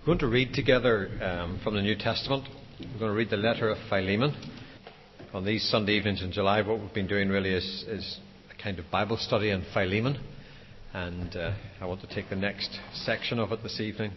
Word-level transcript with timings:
We're 0.00 0.06
going 0.06 0.18
to 0.20 0.28
read 0.28 0.54
together 0.54 1.10
um, 1.20 1.60
from 1.62 1.74
the 1.74 1.82
New 1.82 1.94
Testament. 1.94 2.48
We're 2.80 3.00
going 3.00 3.10
to 3.10 3.18
read 3.18 3.28
the 3.28 3.36
letter 3.36 3.68
of 3.68 3.76
Philemon. 3.90 4.34
On 5.34 5.44
these 5.44 5.62
Sunday 5.68 5.92
evenings 5.92 6.22
in 6.22 6.32
July, 6.32 6.62
what 6.62 6.80
we've 6.80 6.94
been 6.94 7.06
doing 7.06 7.28
really 7.28 7.52
is, 7.52 7.84
is 7.86 8.18
a 8.50 8.62
kind 8.62 8.78
of 8.78 8.90
Bible 8.90 9.18
study 9.18 9.52
on 9.52 9.62
Philemon. 9.74 10.18
And 10.94 11.36
uh, 11.36 11.52
I 11.82 11.84
want 11.84 12.00
to 12.00 12.06
take 12.06 12.30
the 12.30 12.36
next 12.36 12.80
section 12.94 13.38
of 13.38 13.52
it 13.52 13.62
this 13.62 13.78
evening. 13.78 14.12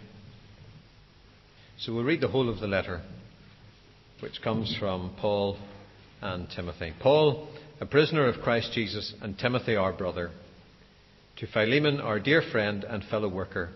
So 1.80 1.94
we'll 1.94 2.06
read 2.06 2.22
the 2.22 2.30
whole 2.30 2.48
of 2.48 2.62
the 2.62 2.68
letter, 2.68 3.02
which 4.22 4.42
comes 4.42 4.74
from 4.80 5.14
Paul 5.20 5.58
and 6.22 6.48
Timothy. 6.50 6.94
Paul, 7.02 7.50
a 7.82 7.86
prisoner 7.86 8.30
of 8.30 8.42
Christ 8.42 8.72
Jesus, 8.72 9.14
and 9.22 9.38
Timothy, 9.38 9.76
our 9.76 9.92
brother. 9.92 10.32
To 11.40 11.48
Philemon, 11.48 12.00
our 12.00 12.22
dear 12.22 12.42
friend 12.42 12.86
and 12.86 13.04
fellow 13.04 13.28
worker 13.28 13.72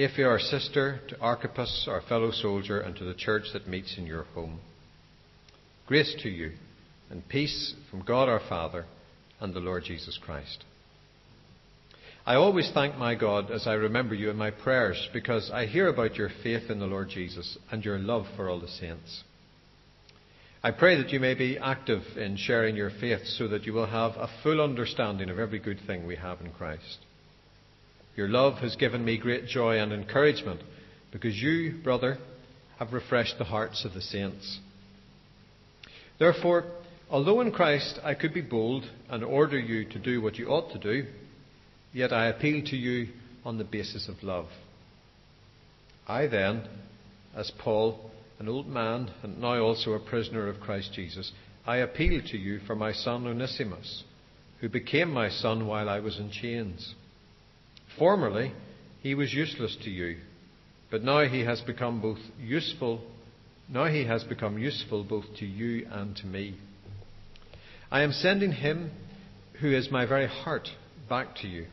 Apphia, 0.00 0.26
our 0.26 0.38
sister, 0.38 0.98
to 1.08 1.20
Archippus, 1.20 1.86
our 1.86 2.00
fellow 2.00 2.30
soldier, 2.30 2.80
and 2.80 2.96
to 2.96 3.04
the 3.04 3.12
church 3.12 3.44
that 3.52 3.68
meets 3.68 3.98
in 3.98 4.06
your 4.06 4.22
home. 4.34 4.58
Grace 5.86 6.16
to 6.22 6.30
you, 6.30 6.52
and 7.10 7.28
peace 7.28 7.74
from 7.90 8.02
God 8.02 8.26
our 8.26 8.40
Father 8.48 8.86
and 9.40 9.52
the 9.52 9.60
Lord 9.60 9.84
Jesus 9.84 10.18
Christ. 10.24 10.64
I 12.24 12.36
always 12.36 12.70
thank 12.72 12.96
my 12.96 13.14
God 13.14 13.50
as 13.50 13.66
I 13.66 13.74
remember 13.74 14.14
you 14.14 14.30
in 14.30 14.36
my 14.36 14.50
prayers, 14.50 15.08
because 15.12 15.50
I 15.52 15.66
hear 15.66 15.88
about 15.88 16.16
your 16.16 16.30
faith 16.42 16.70
in 16.70 16.78
the 16.78 16.86
Lord 16.86 17.10
Jesus 17.10 17.58
and 17.70 17.84
your 17.84 17.98
love 17.98 18.24
for 18.36 18.48
all 18.48 18.60
the 18.60 18.68
saints. 18.68 19.22
I 20.62 20.70
pray 20.70 20.96
that 20.96 21.10
you 21.10 21.20
may 21.20 21.34
be 21.34 21.58
active 21.58 22.02
in 22.16 22.38
sharing 22.38 22.74
your 22.74 22.90
faith 22.90 23.26
so 23.26 23.48
that 23.48 23.64
you 23.64 23.74
will 23.74 23.86
have 23.86 24.12
a 24.12 24.30
full 24.42 24.62
understanding 24.62 25.28
of 25.28 25.38
every 25.38 25.58
good 25.58 25.80
thing 25.86 26.06
we 26.06 26.16
have 26.16 26.40
in 26.40 26.52
Christ. 26.52 26.98
Your 28.16 28.28
love 28.28 28.58
has 28.58 28.76
given 28.76 29.04
me 29.04 29.18
great 29.18 29.46
joy 29.46 29.78
and 29.78 29.92
encouragement 29.92 30.60
because 31.12 31.40
you, 31.40 31.80
brother, 31.82 32.18
have 32.78 32.92
refreshed 32.92 33.38
the 33.38 33.44
hearts 33.44 33.84
of 33.84 33.94
the 33.94 34.00
saints. 34.00 34.58
Therefore, 36.18 36.64
although 37.10 37.40
in 37.40 37.52
Christ 37.52 37.98
I 38.02 38.14
could 38.14 38.34
be 38.34 38.40
bold 38.40 38.84
and 39.08 39.24
order 39.24 39.58
you 39.58 39.84
to 39.90 39.98
do 39.98 40.20
what 40.20 40.36
you 40.36 40.48
ought 40.48 40.72
to 40.72 40.78
do, 40.78 41.06
yet 41.92 42.12
I 42.12 42.26
appeal 42.26 42.64
to 42.66 42.76
you 42.76 43.08
on 43.44 43.58
the 43.58 43.64
basis 43.64 44.08
of 44.08 44.22
love. 44.22 44.48
I 46.06 46.26
then, 46.26 46.68
as 47.34 47.50
Paul, 47.58 48.10
an 48.38 48.48
old 48.48 48.66
man 48.66 49.10
and 49.22 49.40
now 49.40 49.60
also 49.60 49.92
a 49.92 50.00
prisoner 50.00 50.48
of 50.48 50.60
Christ 50.60 50.92
Jesus, 50.94 51.32
I 51.66 51.78
appeal 51.78 52.20
to 52.30 52.38
you 52.38 52.60
for 52.66 52.74
my 52.74 52.92
son 52.92 53.26
Onesimus, 53.26 54.04
who 54.60 54.68
became 54.68 55.10
my 55.10 55.28
son 55.28 55.66
while 55.66 55.88
I 55.88 56.00
was 56.00 56.18
in 56.18 56.30
chains. 56.30 56.94
Formerly, 57.98 58.52
he 59.02 59.14
was 59.14 59.32
useless 59.32 59.76
to 59.84 59.90
you, 59.90 60.18
but 60.90 61.02
now 61.02 61.26
he 61.26 61.40
has 61.44 61.60
become 61.60 62.00
both 62.00 62.18
useful, 62.38 63.00
now 63.68 63.86
he 63.86 64.04
has 64.04 64.24
become 64.24 64.58
useful 64.58 65.04
both 65.04 65.24
to 65.38 65.46
you 65.46 65.86
and 65.90 66.16
to 66.16 66.26
me. 66.26 66.56
I 67.90 68.02
am 68.02 68.12
sending 68.12 68.52
him 68.52 68.90
who 69.60 69.72
is 69.74 69.90
my 69.90 70.06
very 70.06 70.26
heart 70.26 70.68
back 71.08 71.36
to 71.36 71.48
you. 71.48 71.66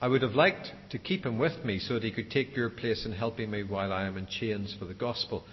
I 0.00 0.08
would 0.08 0.22
have 0.22 0.34
liked 0.34 0.72
to 0.90 0.98
keep 0.98 1.24
him 1.24 1.38
with 1.38 1.64
me 1.64 1.78
so 1.78 1.94
that 1.94 2.02
he 2.02 2.12
could 2.12 2.30
take 2.30 2.54
your 2.54 2.68
place 2.68 3.06
in 3.06 3.12
helping 3.12 3.50
me 3.50 3.62
while 3.62 3.92
I 3.92 4.06
am 4.06 4.16
in 4.18 4.26
chains 4.26 4.76
for 4.78 4.84
the 4.84 4.94
gospel. 4.94 5.44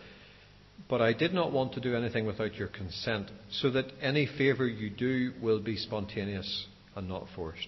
But 0.90 1.02
I 1.02 1.14
did 1.14 1.34
not 1.34 1.54
want 1.54 1.74
to 1.74 1.80
do 1.80 1.96
anything 1.96 2.26
without 2.26 2.56
your 2.56 2.68
consent, 2.68 3.32
so 3.52 3.70
that 3.72 3.86
any 4.02 4.26
favour 4.26 4.68
you 4.68 4.90
do 4.90 5.32
will 5.42 5.62
be 5.62 5.78
spontaneous 5.78 6.68
and 6.96 7.08
not 7.08 7.28
forced. 7.36 7.68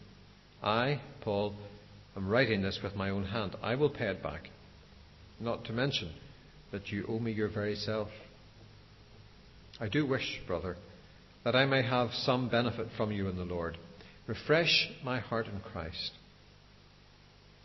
I, 0.63 1.01
Paul, 1.21 1.55
am 2.15 2.27
writing 2.27 2.61
this 2.61 2.79
with 2.83 2.95
my 2.95 3.09
own 3.09 3.25
hand. 3.25 3.55
I 3.63 3.75
will 3.75 3.89
pay 3.89 4.07
it 4.07 4.21
back. 4.21 4.49
Not 5.39 5.65
to 5.65 5.73
mention 5.73 6.11
that 6.71 6.91
you 6.91 7.05
owe 7.07 7.19
me 7.19 7.31
your 7.31 7.49
very 7.49 7.75
self. 7.75 8.09
I 9.79 9.87
do 9.87 10.05
wish, 10.05 10.41
brother, 10.45 10.77
that 11.43 11.55
I 11.55 11.65
may 11.65 11.81
have 11.81 12.09
some 12.13 12.49
benefit 12.49 12.87
from 12.95 13.11
you 13.11 13.27
in 13.27 13.37
the 13.37 13.43
Lord. 13.43 13.77
Refresh 14.27 14.89
my 15.03 15.19
heart 15.19 15.47
in 15.47 15.59
Christ. 15.61 16.11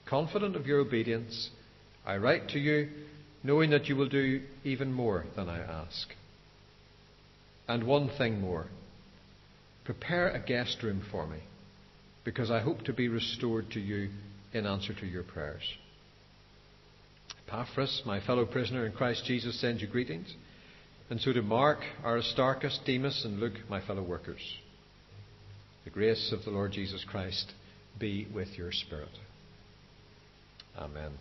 Confident 0.08 0.56
of 0.56 0.66
your 0.66 0.80
obedience, 0.80 1.50
I 2.06 2.16
write 2.16 2.48
to 2.50 2.58
you, 2.58 2.88
knowing 3.42 3.70
that 3.70 3.86
you 3.86 3.96
will 3.96 4.08
do 4.08 4.40
even 4.64 4.92
more 4.92 5.26
than 5.36 5.48
I 5.48 5.58
ask. 5.58 6.08
And 7.68 7.84
one 7.84 8.08
thing 8.16 8.40
more 8.40 8.66
prepare 9.84 10.30
a 10.30 10.40
guest 10.40 10.82
room 10.82 11.02
for 11.12 11.28
me 11.28 11.38
because 12.26 12.50
I 12.50 12.58
hope 12.60 12.82
to 12.82 12.92
be 12.92 13.08
restored 13.08 13.70
to 13.70 13.80
you 13.80 14.10
in 14.52 14.66
answer 14.66 14.92
to 14.92 15.06
your 15.06 15.22
prayers. 15.22 15.62
Epaphras, 17.46 18.02
my 18.04 18.20
fellow 18.20 18.44
prisoner 18.44 18.84
in 18.84 18.92
Christ 18.92 19.24
Jesus, 19.24 19.58
sends 19.60 19.80
you 19.80 19.86
greetings, 19.86 20.34
and 21.08 21.20
so 21.20 21.32
do 21.32 21.40
Mark, 21.40 21.78
Aristarchus, 22.04 22.80
Demas, 22.84 23.22
and 23.24 23.38
Luke, 23.38 23.54
my 23.70 23.80
fellow 23.80 24.02
workers. 24.02 24.40
The 25.84 25.90
grace 25.90 26.32
of 26.32 26.44
the 26.44 26.50
Lord 26.50 26.72
Jesus 26.72 27.04
Christ 27.08 27.52
be 28.00 28.26
with 28.34 28.48
your 28.58 28.72
spirit. 28.72 29.08
Amen. 30.76 31.12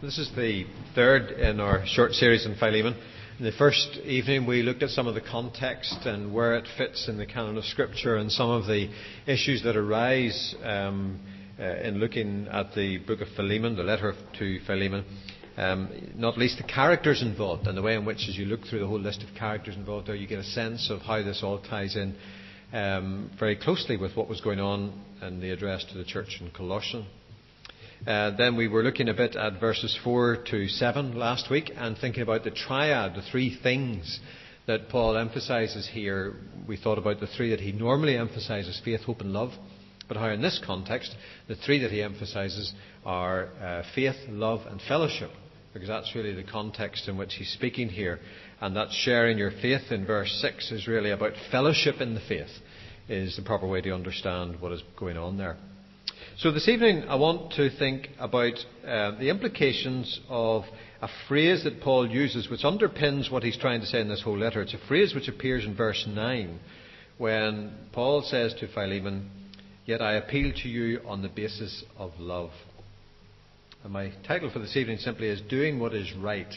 This 0.00 0.18
is 0.18 0.30
the 0.34 0.64
third 0.94 1.32
in 1.32 1.60
our 1.60 1.84
short 1.86 2.12
series 2.12 2.46
on 2.46 2.56
Philemon. 2.58 2.96
In 3.40 3.46
the 3.46 3.52
first 3.52 3.96
evening, 4.04 4.44
we 4.44 4.62
looked 4.62 4.82
at 4.82 4.90
some 4.90 5.06
of 5.06 5.14
the 5.14 5.22
context 5.22 6.04
and 6.04 6.30
where 6.30 6.56
it 6.56 6.68
fits 6.76 7.08
in 7.08 7.16
the 7.16 7.24
canon 7.24 7.56
of 7.56 7.64
Scripture 7.64 8.16
and 8.16 8.30
some 8.30 8.50
of 8.50 8.66
the 8.66 8.90
issues 9.26 9.62
that 9.62 9.78
arise 9.78 10.54
um, 10.62 11.18
uh, 11.58 11.64
in 11.76 12.00
looking 12.00 12.48
at 12.52 12.74
the 12.74 12.98
book 12.98 13.22
of 13.22 13.28
Philemon, 13.36 13.76
the 13.76 13.82
letter 13.82 14.12
to 14.38 14.60
Philemon. 14.66 15.06
Um, 15.56 15.88
not 16.16 16.36
least 16.36 16.58
the 16.58 16.64
characters 16.64 17.22
involved 17.22 17.66
and 17.66 17.78
the 17.78 17.80
way 17.80 17.94
in 17.94 18.04
which, 18.04 18.28
as 18.28 18.36
you 18.36 18.44
look 18.44 18.66
through 18.66 18.80
the 18.80 18.86
whole 18.86 19.00
list 19.00 19.22
of 19.22 19.34
characters 19.34 19.74
involved 19.74 20.08
there, 20.08 20.16
you 20.16 20.26
get 20.26 20.40
a 20.40 20.44
sense 20.44 20.90
of 20.90 21.00
how 21.00 21.22
this 21.22 21.40
all 21.42 21.62
ties 21.62 21.96
in 21.96 22.14
um, 22.74 23.30
very 23.38 23.56
closely 23.56 23.96
with 23.96 24.14
what 24.18 24.28
was 24.28 24.42
going 24.42 24.60
on 24.60 24.92
in 25.22 25.40
the 25.40 25.50
address 25.50 25.82
to 25.92 25.96
the 25.96 26.04
church 26.04 26.42
in 26.42 26.50
Colossians. 26.50 27.06
Uh, 28.06 28.34
then 28.36 28.56
we 28.56 28.66
were 28.66 28.82
looking 28.82 29.10
a 29.10 29.14
bit 29.14 29.36
at 29.36 29.60
verses 29.60 29.98
4 30.02 30.44
to 30.50 30.68
7 30.68 31.18
last 31.18 31.50
week 31.50 31.70
and 31.76 31.98
thinking 31.98 32.22
about 32.22 32.44
the 32.44 32.50
triad, 32.50 33.14
the 33.14 33.22
three 33.30 33.58
things 33.62 34.20
that 34.66 34.88
Paul 34.88 35.18
emphasizes 35.18 35.86
here. 35.86 36.36
We 36.66 36.78
thought 36.78 36.96
about 36.96 37.20
the 37.20 37.26
three 37.26 37.50
that 37.50 37.60
he 37.60 37.72
normally 37.72 38.16
emphasizes 38.16 38.80
faith, 38.82 39.02
hope, 39.02 39.20
and 39.20 39.34
love. 39.34 39.50
But 40.08 40.16
how, 40.16 40.30
in 40.30 40.40
this 40.40 40.60
context, 40.64 41.14
the 41.46 41.56
three 41.56 41.80
that 41.80 41.90
he 41.90 42.02
emphasizes 42.02 42.72
are 43.04 43.48
uh, 43.60 43.82
faith, 43.94 44.16
love, 44.28 44.60
and 44.66 44.80
fellowship, 44.80 45.30
because 45.74 45.88
that's 45.88 46.14
really 46.14 46.34
the 46.34 46.42
context 46.42 47.06
in 47.06 47.18
which 47.18 47.34
he's 47.34 47.52
speaking 47.52 47.90
here. 47.90 48.18
And 48.62 48.74
that 48.76 48.88
sharing 48.92 49.36
your 49.36 49.50
faith 49.50 49.90
in 49.92 50.06
verse 50.06 50.38
6 50.40 50.72
is 50.72 50.88
really 50.88 51.10
about 51.10 51.34
fellowship 51.50 52.00
in 52.00 52.14
the 52.14 52.20
faith, 52.20 52.50
is 53.10 53.36
the 53.36 53.42
proper 53.42 53.68
way 53.68 53.82
to 53.82 53.94
understand 53.94 54.58
what 54.60 54.72
is 54.72 54.82
going 54.98 55.18
on 55.18 55.36
there. 55.36 55.58
So 56.40 56.50
this 56.50 56.68
evening 56.68 57.04
I 57.06 57.16
want 57.16 57.52
to 57.56 57.68
think 57.68 58.08
about 58.18 58.54
uh, 58.82 59.10
the 59.18 59.28
implications 59.28 60.20
of 60.30 60.62
a 61.02 61.08
phrase 61.28 61.64
that 61.64 61.82
Paul 61.82 62.08
uses 62.08 62.48
which 62.48 62.62
underpins 62.62 63.30
what 63.30 63.42
he's 63.42 63.58
trying 63.58 63.82
to 63.82 63.86
say 63.86 64.00
in 64.00 64.08
this 64.08 64.22
whole 64.22 64.38
letter. 64.38 64.62
It's 64.62 64.72
a 64.72 64.78
phrase 64.88 65.14
which 65.14 65.28
appears 65.28 65.66
in 65.66 65.76
verse 65.76 66.06
9 66.08 66.58
when 67.18 67.74
Paul 67.92 68.22
says 68.22 68.54
to 68.54 68.68
Philemon, 68.68 69.30
Yet 69.84 70.00
I 70.00 70.14
appeal 70.14 70.54
to 70.62 70.68
you 70.70 71.02
on 71.06 71.20
the 71.20 71.28
basis 71.28 71.84
of 71.98 72.12
love. 72.18 72.52
And 73.84 73.92
my 73.92 74.10
title 74.26 74.50
for 74.50 74.60
this 74.60 74.78
evening 74.78 74.96
simply 74.96 75.28
is 75.28 75.42
Doing 75.42 75.78
What 75.78 75.92
Is 75.92 76.10
Right 76.14 76.54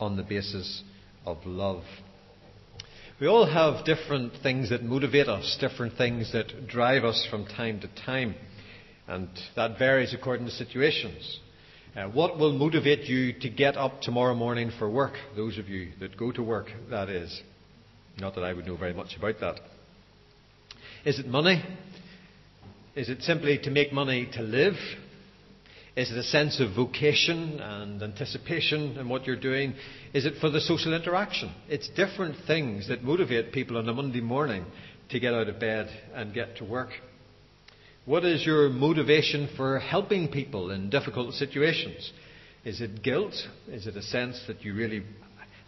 on 0.00 0.16
the 0.16 0.24
Basis 0.24 0.82
of 1.24 1.38
Love. 1.46 1.84
We 3.20 3.28
all 3.28 3.46
have 3.46 3.84
different 3.84 4.32
things 4.42 4.70
that 4.70 4.82
motivate 4.82 5.28
us, 5.28 5.56
different 5.60 5.96
things 5.96 6.32
that 6.32 6.66
drive 6.66 7.04
us 7.04 7.24
from 7.30 7.46
time 7.46 7.78
to 7.82 8.04
time. 8.04 8.34
And 9.06 9.28
that 9.56 9.78
varies 9.78 10.14
according 10.14 10.46
to 10.46 10.52
situations. 10.52 11.40
Uh, 11.94 12.04
what 12.04 12.38
will 12.38 12.52
motivate 12.52 13.04
you 13.08 13.32
to 13.40 13.50
get 13.50 13.76
up 13.76 14.00
tomorrow 14.00 14.34
morning 14.34 14.70
for 14.78 14.88
work? 14.88 15.12
Those 15.36 15.58
of 15.58 15.68
you 15.68 15.90
that 16.00 16.16
go 16.16 16.32
to 16.32 16.42
work, 16.42 16.68
that 16.90 17.08
is. 17.08 17.42
Not 18.18 18.34
that 18.36 18.44
I 18.44 18.52
would 18.52 18.66
know 18.66 18.76
very 18.76 18.94
much 18.94 19.16
about 19.16 19.40
that. 19.40 19.60
Is 21.04 21.18
it 21.18 21.26
money? 21.26 21.62
Is 22.94 23.08
it 23.08 23.22
simply 23.22 23.58
to 23.58 23.70
make 23.70 23.92
money 23.92 24.28
to 24.34 24.42
live? 24.42 24.74
Is 25.94 26.10
it 26.10 26.16
a 26.16 26.22
sense 26.22 26.60
of 26.60 26.74
vocation 26.74 27.60
and 27.60 28.02
anticipation 28.02 28.96
in 28.96 29.08
what 29.10 29.26
you're 29.26 29.36
doing? 29.36 29.74
Is 30.14 30.24
it 30.24 30.34
for 30.40 30.48
the 30.48 30.60
social 30.60 30.94
interaction? 30.94 31.52
It's 31.68 31.90
different 31.90 32.36
things 32.46 32.88
that 32.88 33.02
motivate 33.02 33.52
people 33.52 33.76
on 33.76 33.88
a 33.88 33.92
Monday 33.92 34.22
morning 34.22 34.64
to 35.10 35.20
get 35.20 35.34
out 35.34 35.48
of 35.48 35.60
bed 35.60 35.90
and 36.14 36.32
get 36.32 36.56
to 36.56 36.64
work. 36.64 36.90
What 38.04 38.24
is 38.24 38.44
your 38.44 38.68
motivation 38.68 39.48
for 39.56 39.78
helping 39.78 40.28
people 40.28 40.72
in 40.72 40.90
difficult 40.90 41.34
situations? 41.34 42.12
Is 42.64 42.80
it 42.80 43.02
guilt? 43.02 43.34
Is 43.68 43.86
it 43.86 43.96
a 43.96 44.02
sense 44.02 44.42
that 44.48 44.64
you 44.64 44.74
really 44.74 45.04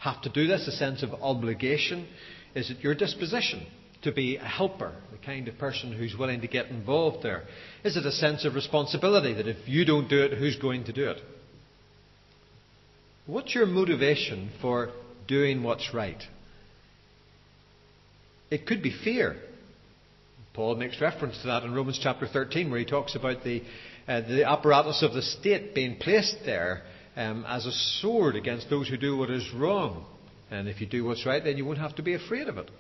have 0.01 0.21
to 0.23 0.29
do 0.31 0.49
this, 0.49 0.67
a 0.67 0.73
sense 0.73 1.05
of 1.05 1.15
obligation? 1.15 2.09
Is 2.57 2.71
it 2.71 2.81
your 2.81 2.95
disposition 2.95 3.65
to 4.03 4.11
be 4.11 4.37
a 4.37 4.45
helper, 4.45 4.93
the 5.13 5.19
kind 5.25 5.47
of 5.47 5.57
person 5.59 5.93
who's 5.93 6.17
willing 6.19 6.41
to 6.41 6.49
get 6.49 6.67
involved 6.67 7.23
there? 7.23 7.45
Is 7.85 7.97
it 7.97 8.05
a 8.05 8.13
sense 8.13 8.45
of 8.45 8.55
responsibility 8.55 9.33
that 9.35 9.47
if 9.47 9.69
you 9.69 9.85
don't 9.85 10.09
do 10.09 10.21
it, 10.23 10.37
who's 10.37 10.57
going 10.57 10.85
to 10.85 10.93
do 10.93 11.11
it? 11.11 11.21
What's 13.27 13.55
your 13.55 13.67
motivation 13.67 14.51
for 14.61 14.91
doing 15.29 15.63
what's 15.63 15.95
right? 15.95 16.23
It 18.51 18.67
could 18.67 18.83
be 18.83 18.93
fear. 19.05 19.37
Paul 20.55 20.77
makes 20.77 21.01
reference 21.01 21.41
to 21.41 21.49
that 21.49 21.65
in 21.65 21.75
Romans 21.75 21.99
chapter 22.01 22.29
13, 22.29 22.71
where 22.71 22.79
he 22.79 22.87
talks 22.87 23.17
about 23.17 23.43
the, 23.43 23.63
uh, 24.07 24.21
the 24.21 24.49
apparatus 24.49 25.03
of 25.03 25.13
the 25.13 25.21
state 25.21 25.75
being 25.75 25.97
placed 25.97 26.37
there 26.47 26.83
um, 27.17 27.45
as 27.49 27.67
a 27.67 27.73
sword 27.73 28.37
against 28.37 28.71
those 28.71 28.89
who 28.89 28.97
do 28.97 29.17
what 29.17 29.31
is 29.31 29.53
wrong. 29.53 30.07
And 30.53 30.69
if 30.69 30.81
you 30.81 30.87
do 30.87 31.05
what's 31.05 31.27
right, 31.27 31.43
then 31.43 31.57
you 31.57 31.65
won't 31.65 31.79
have 31.79 31.97
to 31.97 32.03
be 32.03 32.15
afraid 32.15 32.47
of 32.47 32.59
it. 32.59 32.71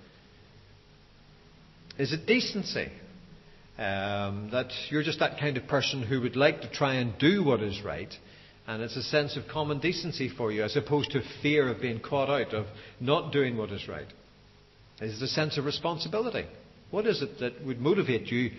Is 1.98 2.12
it 2.12 2.26
decency? 2.26 2.92
Um, 3.76 4.50
that 4.52 4.70
you're 4.88 5.02
just 5.02 5.18
that 5.18 5.40
kind 5.40 5.56
of 5.56 5.66
person 5.66 6.00
who 6.00 6.20
would 6.20 6.36
like 6.36 6.60
to 6.60 6.70
try 6.70 6.94
and 6.94 7.18
do 7.18 7.42
what 7.42 7.60
is 7.60 7.82
right, 7.84 8.12
and 8.68 8.82
it's 8.82 8.96
a 8.96 9.02
sense 9.02 9.36
of 9.36 9.48
common 9.48 9.80
decency 9.80 10.28
for 10.28 10.52
you 10.52 10.62
as 10.62 10.76
opposed 10.76 11.10
to 11.10 11.22
fear 11.42 11.68
of 11.68 11.80
being 11.80 11.98
caught 11.98 12.30
out, 12.30 12.54
of 12.54 12.66
not 13.00 13.32
doing 13.32 13.56
what 13.56 13.72
is 13.72 13.88
right. 13.88 14.06
Is 15.00 15.20
it 15.20 15.24
a 15.24 15.28
sense 15.28 15.58
of 15.58 15.64
responsibility? 15.64 16.46
What 16.90 17.06
is 17.06 17.22
it 17.22 17.40
that 17.40 17.64
would 17.64 17.80
motivate 17.80 18.26
you 18.26 18.50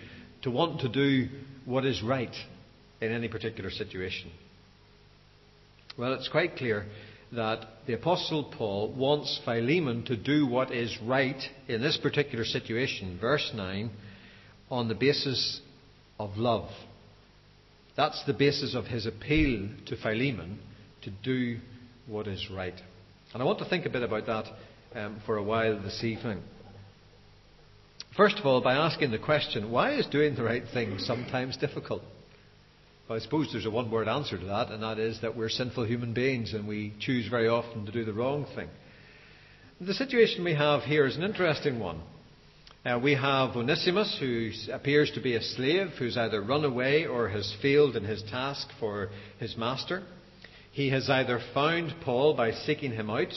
to 0.42 0.50
want 0.50 0.80
to 0.80 0.88
do 0.88 1.28
what 1.64 1.84
is 1.84 2.02
right 2.02 2.34
in 3.00 3.12
any 3.12 3.28
particular 3.28 3.70
situation? 3.70 4.30
Well, 5.98 6.12
it's 6.12 6.28
quite 6.28 6.56
clear 6.56 6.86
that 7.32 7.66
the 7.86 7.94
Apostle 7.94 8.52
Paul 8.56 8.92
wants 8.92 9.40
Philemon 9.44 10.04
to 10.04 10.16
do 10.16 10.46
what 10.46 10.70
is 10.70 10.96
right 11.02 11.40
in 11.68 11.80
this 11.80 11.96
particular 11.96 12.44
situation, 12.44 13.18
verse 13.20 13.50
9, 13.54 13.90
on 14.70 14.88
the 14.88 14.94
basis 14.94 15.60
of 16.18 16.36
love. 16.36 16.68
That's 17.96 18.22
the 18.26 18.34
basis 18.34 18.74
of 18.74 18.84
his 18.84 19.06
appeal 19.06 19.68
to 19.86 19.96
Philemon 19.96 20.58
to 21.02 21.10
do 21.10 21.58
what 22.06 22.26
is 22.26 22.48
right. 22.50 22.78
And 23.32 23.42
I 23.42 23.46
want 23.46 23.58
to 23.60 23.68
think 23.68 23.86
a 23.86 23.90
bit 23.90 24.02
about 24.02 24.26
that 24.26 24.46
um, 24.94 25.20
for 25.26 25.36
a 25.36 25.42
while 25.42 25.80
this 25.80 26.04
evening. 26.04 26.42
First 28.16 28.38
of 28.38 28.46
all, 28.46 28.62
by 28.62 28.76
asking 28.76 29.10
the 29.10 29.18
question, 29.18 29.70
why 29.70 29.92
is 29.92 30.06
doing 30.06 30.36
the 30.36 30.42
right 30.42 30.62
thing 30.72 30.98
sometimes 30.98 31.58
difficult? 31.58 32.00
Well, 33.06 33.18
I 33.18 33.20
suppose 33.20 33.50
there's 33.52 33.66
a 33.66 33.70
one 33.70 33.90
word 33.90 34.08
answer 34.08 34.38
to 34.38 34.44
that, 34.46 34.70
and 34.70 34.82
that 34.82 34.98
is 34.98 35.20
that 35.20 35.36
we're 35.36 35.50
sinful 35.50 35.84
human 35.84 36.14
beings 36.14 36.54
and 36.54 36.66
we 36.66 36.94
choose 36.98 37.28
very 37.28 37.46
often 37.46 37.84
to 37.84 37.92
do 37.92 38.06
the 38.06 38.14
wrong 38.14 38.46
thing. 38.54 38.70
The 39.82 39.92
situation 39.92 40.44
we 40.44 40.54
have 40.54 40.80
here 40.84 41.06
is 41.06 41.18
an 41.18 41.24
interesting 41.24 41.78
one. 41.78 42.00
Uh, 42.86 42.98
we 43.02 43.12
have 43.12 43.54
Onesimus, 43.54 44.16
who 44.18 44.50
appears 44.72 45.10
to 45.10 45.20
be 45.20 45.34
a 45.34 45.42
slave, 45.42 45.88
who's 45.98 46.16
either 46.16 46.40
run 46.40 46.64
away 46.64 47.04
or 47.04 47.28
has 47.28 47.54
failed 47.60 47.96
in 47.96 48.04
his 48.04 48.22
task 48.30 48.66
for 48.80 49.10
his 49.38 49.58
master. 49.58 50.02
He 50.72 50.88
has 50.88 51.10
either 51.10 51.38
found 51.52 51.94
Paul 52.02 52.34
by 52.34 52.52
seeking 52.52 52.92
him 52.92 53.10
out 53.10 53.34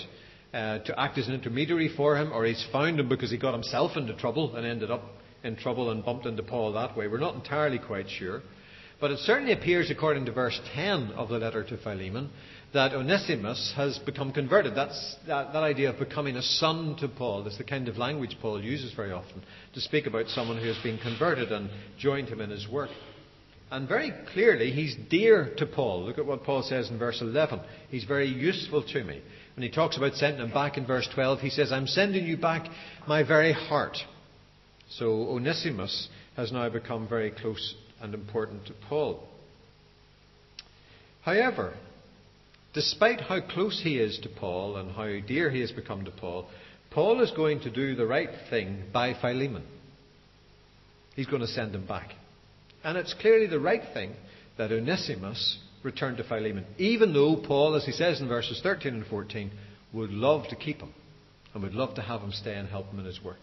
uh, 0.54 0.80
to 0.80 1.00
act 1.00 1.18
as 1.18 1.28
an 1.28 1.34
intermediary 1.34 1.90
for 1.96 2.18
him, 2.18 2.32
or 2.32 2.46
he's 2.46 2.66
found 2.72 3.00
him 3.00 3.08
because 3.08 3.32
he 3.32 3.38
got 3.38 3.54
himself 3.54 3.96
into 3.96 4.14
trouble 4.16 4.56
and 4.56 4.66
ended 4.66 4.92
up 4.92 5.04
in 5.44 5.56
trouble 5.56 5.92
and 5.92 6.04
bumped 6.04 6.26
into 6.26 6.44
Paul 6.44 6.74
that 6.74 6.98
way. 6.98 7.08
We're 7.08 7.20
not 7.20 7.36
entirely 7.36 7.80
quite 7.80 8.10
sure. 8.10 8.42
But 9.00 9.12
it 9.12 9.20
certainly 9.20 9.54
appears, 9.54 9.90
according 9.90 10.26
to 10.26 10.34
verse 10.34 10.60
10 10.76 11.12
of 11.12 11.30
the 11.30 11.38
letter 11.38 11.64
to 11.64 11.78
Philemon, 11.78 12.30
that 12.74 12.94
Onesimus 12.94 13.74
has 13.76 13.98
become 14.00 14.34
converted. 14.34 14.76
That's 14.76 15.16
that, 15.26 15.54
that, 15.54 15.64
idea 15.64 15.92
of 15.92 16.00
becoming 16.00 16.36
a 16.36 16.42
son 16.42 16.98
to 17.00 17.08
Paul. 17.08 17.44
That's 17.44 17.58
the 17.58 17.64
kind 17.64 17.88
of 17.88 17.98
language 17.98 18.36
Paul 18.42 18.62
uses 18.62 18.94
very 18.94 19.12
often 19.12 19.42
to 19.74 19.82
speak 19.82 20.06
about 20.06 20.28
someone 20.28 20.58
who 20.58 20.68
has 20.68 20.78
been 20.84 20.98
converted 20.98 21.52
and 21.52 21.70
joined 21.98 22.28
him 22.28 22.42
in 22.42 22.50
his 22.50 22.68
work. 22.68 22.90
And 23.72 23.88
very 23.88 24.12
clearly, 24.34 24.72
he's 24.72 24.96
dear 25.10 25.54
to 25.58 25.66
Paul. 25.66 26.04
Look 26.04 26.18
at 26.18 26.26
what 26.26 26.44
Paul 26.44 26.64
says 26.64 26.90
in 26.90 26.98
verse 26.98 27.22
11. 27.22 27.62
He's 27.90 28.04
very 28.04 28.28
useful 28.28 28.84
to 28.84 29.04
me. 29.04 29.22
When 29.60 29.68
he 29.68 29.76
talks 29.76 29.98
about 29.98 30.14
sending 30.14 30.42
him 30.42 30.54
back 30.54 30.78
in 30.78 30.86
verse 30.86 31.06
12, 31.14 31.42
he 31.42 31.50
says, 31.50 31.74
I'm 31.74 31.86
sending 31.86 32.26
you 32.26 32.38
back 32.38 32.70
my 33.10 33.24
very 33.24 33.52
heart. 33.52 33.98
So 34.90 35.30
Onesimus 35.32 36.08
has 36.38 36.54
now 36.54 36.70
become 36.70 37.10
very 37.10 37.30
close 37.30 37.76
and 38.02 38.14
important 38.14 38.68
to 38.68 38.74
Paul. 38.88 39.22
However, 41.24 41.74
despite 42.74 43.20
how 43.20 43.42
close 43.42 43.82
he 43.84 44.00
is 44.00 44.18
to 44.20 44.30
Paul 44.30 44.78
and 44.78 44.94
how 44.94 45.20
dear 45.28 45.50
he 45.50 45.60
has 45.60 45.74
become 45.74 46.06
to 46.06 46.12
Paul, 46.12 46.48
Paul 46.90 47.20
is 47.20 47.32
going 47.32 47.60
to 47.60 47.70
do 47.70 47.96
the 47.96 48.08
right 48.08 48.30
thing 48.50 48.84
by 48.94 49.14
Philemon. 49.14 49.66
He's 51.18 51.28
going 51.28 51.42
to 51.42 51.48
send 51.48 51.76
him 51.76 51.86
back. 51.86 52.12
And 52.82 52.98
it's 52.98 53.14
clearly 53.14 53.48
the 53.48 53.60
right 53.60 53.84
thing 53.94 54.14
that 54.58 54.72
Onesimus 54.72 55.60
return 55.84 56.18
to 56.18 56.24
Philemon, 56.24 56.66
even 56.78 57.14
though 57.14 57.36
Paul, 57.36 57.76
as 57.76 57.86
he 57.86 57.92
says 57.92 58.20
in 58.22 58.28
verses 58.28 58.60
13 58.62 58.94
and 58.94 59.06
14, 59.06 59.52
would 59.94 60.12
love 60.12 60.48
to 60.50 60.56
keep 60.56 60.80
him 60.80 60.94
and 61.54 61.64
would 61.64 61.74
love 61.74 61.96
to 61.96 62.02
have 62.02 62.22
him 62.22 62.32
stay 62.32 62.56
and 62.56 62.68
help 62.68 62.88
him 62.92 63.00
in 63.00 63.06
his 63.06 63.24
work. 63.24 63.40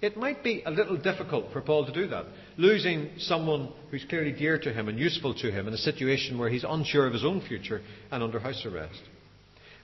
It 0.00 0.16
might 0.16 0.44
be 0.44 0.62
a 0.64 0.70
little 0.70 0.96
difficult 0.96 1.52
for 1.52 1.60
Paul 1.60 1.84
to 1.86 1.92
do 1.92 2.06
that, 2.08 2.26
losing 2.56 3.10
someone 3.18 3.72
who's 3.90 4.04
clearly 4.08 4.30
dear 4.30 4.56
to 4.58 4.72
him 4.72 4.88
and 4.88 4.98
useful 4.98 5.34
to 5.34 5.50
him 5.50 5.66
in 5.66 5.74
a 5.74 5.78
situation 5.78 6.38
where 6.38 6.48
he's 6.48 6.64
unsure 6.66 7.06
of 7.06 7.12
his 7.12 7.24
own 7.24 7.40
future 7.40 7.82
and 8.12 8.22
under 8.22 8.38
house 8.38 8.64
arrest. 8.64 9.00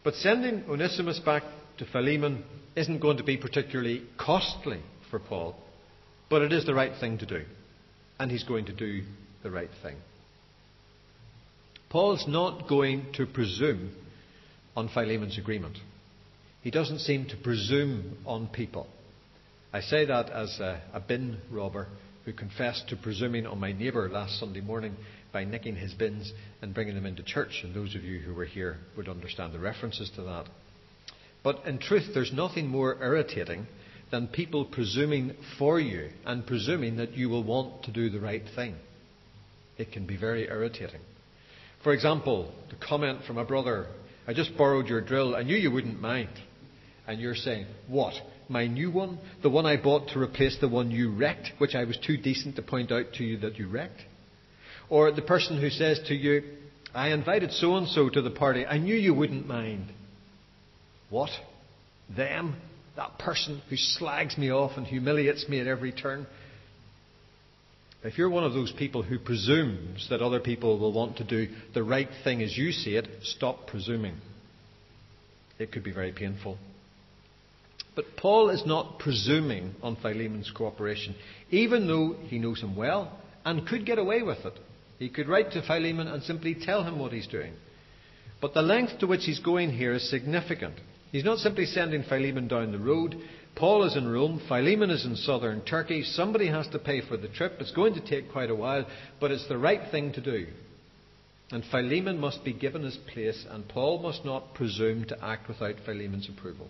But 0.05 0.15
sending 0.15 0.65
Onesimus 0.69 1.19
back 1.19 1.43
to 1.79 1.87
Philemon 1.87 2.45
isn't 2.77 3.01
going 3.01 3.17
to 3.17 3.25
be 3.25 3.37
particularly 3.37 4.05
costly 4.17 4.81
for 5.11 5.19
Paul, 5.19 5.57
but 6.31 6.43
it 6.43 6.53
is 6.53 6.65
the 6.65 6.75
right 6.75 6.93
thing 7.01 7.19
to 7.19 7.27
do. 7.27 7.43
And 8.21 8.31
he's 8.31 8.45
going 8.45 8.67
to 8.67 8.73
do 8.73 9.03
the 9.43 9.51
right 9.51 9.71
thing. 9.83 9.97
Paul's 11.95 12.27
not 12.27 12.69
going 12.69 13.07
to 13.13 13.25
presume 13.25 13.93
on 14.75 14.89
Philemon's 14.89 15.39
agreement. 15.39 15.79
He 16.61 16.73
doesn't 16.73 16.99
seem 16.99 17.27
to 17.27 17.37
presume 17.37 18.17
on 18.27 18.49
people. 18.49 18.89
I 19.73 19.81
say 19.81 20.05
that 20.05 20.29
as 20.29 20.59
a, 20.59 20.83
a 20.93 20.99
bin 20.99 21.39
robber 21.53 21.87
who 22.25 22.33
confessed 22.33 22.89
to 22.89 22.97
presuming 22.97 23.47
on 23.47 23.61
my 23.61 23.71
neighbour 23.71 24.09
last 24.09 24.41
Sunday 24.41 24.61
morning 24.61 24.97
by 25.33 25.45
nicking 25.45 25.77
his 25.77 25.95
bins 25.95 26.33
and 26.63 26.75
bringing 26.75 26.97
them 26.97 27.07
into 27.07 27.23
church. 27.23 27.61
And 27.63 27.73
those 27.73 27.95
of 27.95 28.03
you 28.03 28.19
who 28.19 28.35
were 28.35 28.45
here 28.45 28.79
would 28.97 29.09
understand 29.09 29.53
the 29.53 29.61
references 29.61 30.11
to 30.17 30.23
that. 30.23 30.47
But 31.45 31.65
in 31.65 31.79
truth, 31.79 32.11
there's 32.13 32.33
nothing 32.33 32.67
more 32.67 33.01
irritating 33.01 33.69
than 34.11 34.27
people 34.27 34.65
presuming 34.65 35.37
for 35.61 35.79
you 35.79 36.11
and 36.27 36.45
presuming 36.45 36.97
that 36.97 37.13
you 37.13 37.29
will 37.29 37.45
want 37.45 37.85
to 37.85 37.93
do 37.93 38.11
the 38.11 38.19
right 38.19 38.43
thing. 38.57 38.75
It 39.79 39.93
can 39.93 40.09
be 40.09 40.17
very 40.17 40.49
irritating. 40.49 41.01
For 41.85 41.93
example, 41.93 42.51
the 42.71 42.77
comment 42.85 43.21
from 43.27 43.39
a 43.39 43.45
brother, 43.45 43.87
I 44.27 44.33
just 44.33 44.57
borrowed 44.57 44.89
your 44.89 45.03
drill. 45.03 45.37
I 45.37 45.43
knew 45.43 45.57
you 45.57 45.71
wouldn't 45.71 46.01
mind. 46.01 46.31
And 47.07 47.21
you're 47.21 47.35
saying, 47.35 47.67
What? 47.87 48.15
my 48.49 48.67
new 48.67 48.91
one, 48.91 49.19
the 49.43 49.51
one 49.51 49.67
I 49.67 49.81
bought 49.81 50.09
to 50.09 50.19
replace 50.19 50.59
the 50.61 50.69
one 50.69 50.91
you 50.91 51.15
wrecked, 51.15 51.53
which 51.59 51.75
I 51.75 51.85
was 51.85 51.99
too 51.99 52.17
decent 52.17 52.57
to 52.57 52.63
point 52.63 52.93
out 52.93 53.15
to 53.15 53.25
you 53.25 53.39
that 53.39 53.59
you 53.59 53.69
wrecked? 53.69 54.01
Or 54.91 55.11
the 55.13 55.23
person 55.23 55.61
who 55.61 55.71
says 55.71 56.01
to 56.09 56.15
you, 56.15 56.43
I 56.95 57.09
invited 57.09 57.53
so 57.53 57.77
and 57.77 57.89
so 57.89 58.09
to 58.09 58.23
the 58.23 58.31
party, 58.31 58.67
I 58.67 58.79
knew 58.79 58.95
you 58.95 59.15
wouldn't 59.15 59.47
mind. 59.47 59.87
What? 61.11 61.31
Them? 62.15 62.57
That 62.97 63.19
person 63.19 63.63
who 63.69 63.77
slags 63.77 64.39
me 64.39 64.53
off 64.53 64.77
and 64.77 64.87
humiliates 64.87 65.49
me 65.49 65.61
at 65.61 65.67
every 65.67 65.93
turn? 65.93 66.27
If 68.05 68.19
you're 68.19 68.29
one 68.29 68.45
of 68.45 68.53
those 68.53 68.71
people 68.71 69.03
who 69.03 69.19
presumes 69.19 70.09
that 70.11 70.21
other 70.21 70.39
people 70.39 70.79
will 70.79 70.93
want 70.93 71.17
to 71.17 71.25
do 71.25 71.49
the 71.73 71.83
right 71.83 72.09
thing 72.23 72.43
as 72.43 72.57
you 72.57 72.71
see 72.71 72.97
it, 72.97 73.09
stop 73.23 73.67
presuming. 73.67 74.17
It 75.59 75.73
could 75.73 75.83
be 75.83 75.93
very 75.93 76.13
painful. 76.13 76.59
But 77.97 78.05
Paul 78.19 78.51
is 78.51 78.67
not 78.67 78.99
presuming 78.99 79.75
on 79.83 79.97
Philemon's 79.97 80.51
cooperation, 80.51 81.15
even 81.51 81.87
though 81.87 82.17
he 82.29 82.39
knows 82.39 82.61
him 82.61 82.77
well 82.77 83.19
and 83.45 83.67
could 83.67 83.87
get 83.87 83.99
away 83.99 84.23
with 84.23 84.45
it. 84.45 84.59
He 84.99 85.09
could 85.09 85.29
write 85.29 85.53
to 85.53 85.63
Philemon 85.63 86.07
and 86.07 86.23
simply 86.23 86.55
tell 86.55 86.85
him 86.85 86.99
what 86.99 87.13
he's 87.13 87.27
doing. 87.27 87.55
But 88.41 88.53
the 88.53 88.63
length 88.63 88.99
to 88.99 89.07
which 89.07 89.25
he's 89.25 89.39
going 89.39 89.71
here 89.71 89.95
is 89.95 90.11
significant. 90.11 90.75
He's 91.11 91.25
not 91.25 91.39
simply 91.39 91.65
sending 91.65 92.03
Philemon 92.03 92.49
down 92.49 92.73
the 92.73 92.79
road, 92.79 93.17
Paul 93.57 93.85
is 93.85 93.97
in 93.97 94.09
Rome, 94.09 94.43
Philemon 94.49 94.91
is 94.91 95.05
in 95.05 95.15
southern 95.15 95.61
Turkey. 95.63 96.03
Somebody 96.03 96.49
has 96.49 96.67
to 96.69 96.79
pay 96.79 97.01
for 97.01 97.17
the 97.17 97.29
trip. 97.29 97.55
It's 97.61 97.71
going 97.71 97.95
to 97.95 98.01
take 98.01 98.33
quite 98.33 98.51
a 98.51 98.55
while, 98.55 98.87
but 99.21 99.31
it's 99.31 99.47
the 99.49 99.59
right 99.59 99.91
thing 99.91 100.13
to 100.15 100.21
do. 100.21 100.47
And 101.51 101.65
Philemon 101.71 102.19
must 102.19 102.43
be 102.43 102.53
given 102.53 102.83
his 102.83 102.97
place, 103.13 103.47
and 103.49 103.69
Paul 103.69 104.01
must 104.01 104.25
not 104.25 104.55
presume 104.55 105.05
to 105.05 105.25
act 105.25 105.47
without 105.47 105.77
Philemon's 105.87 106.29
approval. 106.29 106.69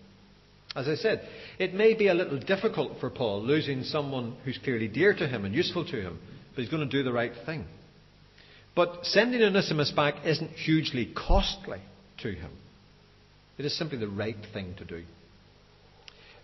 As 0.76 0.88
I 0.88 0.96
said, 0.96 1.26
it 1.58 1.72
may 1.72 1.94
be 1.94 2.08
a 2.08 2.14
little 2.14 2.38
difficult 2.38 2.98
for 3.00 3.08
Paul 3.08 3.42
losing 3.42 3.84
someone 3.84 4.36
who's 4.44 4.58
clearly 4.58 4.88
dear 4.88 5.14
to 5.14 5.26
him 5.26 5.44
and 5.44 5.54
useful 5.54 5.86
to 5.86 6.02
him, 6.02 6.18
but 6.54 6.62
he's 6.62 6.70
going 6.70 6.88
to 6.88 6.96
do 6.96 7.04
the 7.04 7.12
right 7.12 7.32
thing. 7.46 7.64
But 8.74 9.06
sending 9.06 9.40
Onesimus 9.40 9.92
back 9.92 10.26
isn't 10.26 10.50
hugely 10.50 11.14
costly 11.14 11.80
to 12.18 12.32
him. 12.32 12.50
It 13.56 13.64
is 13.64 13.78
simply 13.78 13.98
the 13.98 14.08
right 14.08 14.36
thing 14.52 14.74
to 14.78 14.84
do. 14.84 15.04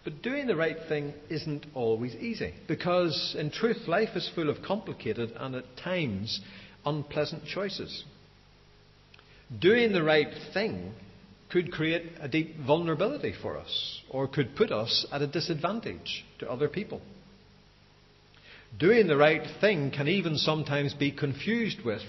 But 0.03 0.23
doing 0.23 0.47
the 0.47 0.57
right 0.57 0.79
thing 0.89 1.13
isn't 1.29 1.67
always 1.75 2.15
easy, 2.15 2.55
because 2.67 3.37
in 3.39 3.51
truth, 3.51 3.87
life 3.87 4.17
is 4.17 4.31
full 4.35 4.49
of 4.49 4.63
complicated 4.63 5.33
and 5.37 5.55
at 5.55 5.77
times 5.77 6.41
unpleasant 6.87 7.45
choices. 7.45 8.05
Doing 9.59 9.93
the 9.93 10.03
right 10.03 10.33
thing 10.55 10.95
could 11.51 11.73
create 11.73 12.13
a 12.21 12.29
deep 12.29 12.57
vulnerability 12.59 13.35
for 13.43 13.59
us, 13.59 14.01
or 14.09 14.29
could 14.29 14.57
put 14.57 14.71
us 14.71 15.07
at 15.13 15.21
a 15.21 15.27
disadvantage 15.27 16.25
to 16.39 16.51
other 16.51 16.69
people. 16.69 17.03
Doing 18.79 19.09
the 19.09 19.17
right 19.17 19.43
thing 19.61 19.91
can 19.91 20.09
even 20.09 20.37
sometimes 20.37 20.95
be 20.95 21.11
confused 21.11 21.85
with 21.85 22.03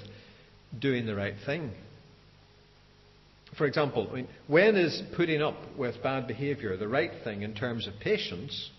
doing 0.79 1.07
the 1.07 1.15
right 1.15 1.33
thing. 1.45 1.71
For 3.61 3.67
example, 3.67 4.07
I 4.09 4.15
mean, 4.15 4.27
when 4.47 4.75
is 4.75 5.03
putting 5.15 5.43
up 5.43 5.53
with 5.77 6.01
bad 6.01 6.25
behaviour 6.25 6.75
the 6.77 6.87
right 6.87 7.11
thing 7.23 7.43
in 7.43 7.53
terms 7.53 7.85
of 7.85 7.93
patience, 7.99 8.71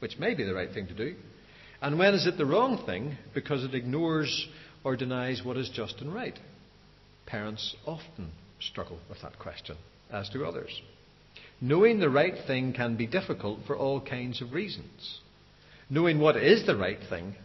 which 0.00 0.18
may 0.18 0.34
be 0.34 0.42
the 0.42 0.54
right 0.54 0.74
thing 0.74 0.88
to 0.88 0.92
do, 0.92 1.14
and 1.80 2.00
when 2.00 2.14
is 2.14 2.26
it 2.26 2.36
the 2.36 2.44
wrong 2.44 2.82
thing 2.84 3.16
because 3.32 3.62
it 3.62 3.76
ignores 3.76 4.48
or 4.82 4.96
denies 4.96 5.44
what 5.44 5.56
is 5.56 5.70
just 5.72 6.00
and 6.00 6.12
right? 6.12 6.36
Parents 7.26 7.76
often 7.86 8.32
struggle 8.58 8.98
with 9.08 9.22
that 9.22 9.38
question, 9.38 9.76
as 10.10 10.28
do 10.30 10.44
others. 10.44 10.82
Knowing 11.60 12.00
the 12.00 12.10
right 12.10 12.44
thing 12.44 12.72
can 12.72 12.96
be 12.96 13.06
difficult 13.06 13.60
for 13.68 13.76
all 13.76 14.00
kinds 14.00 14.42
of 14.42 14.52
reasons. 14.52 15.20
Knowing 15.88 16.18
what 16.18 16.36
is 16.36 16.66
the 16.66 16.76
right 16.76 16.98
thing 17.08 17.36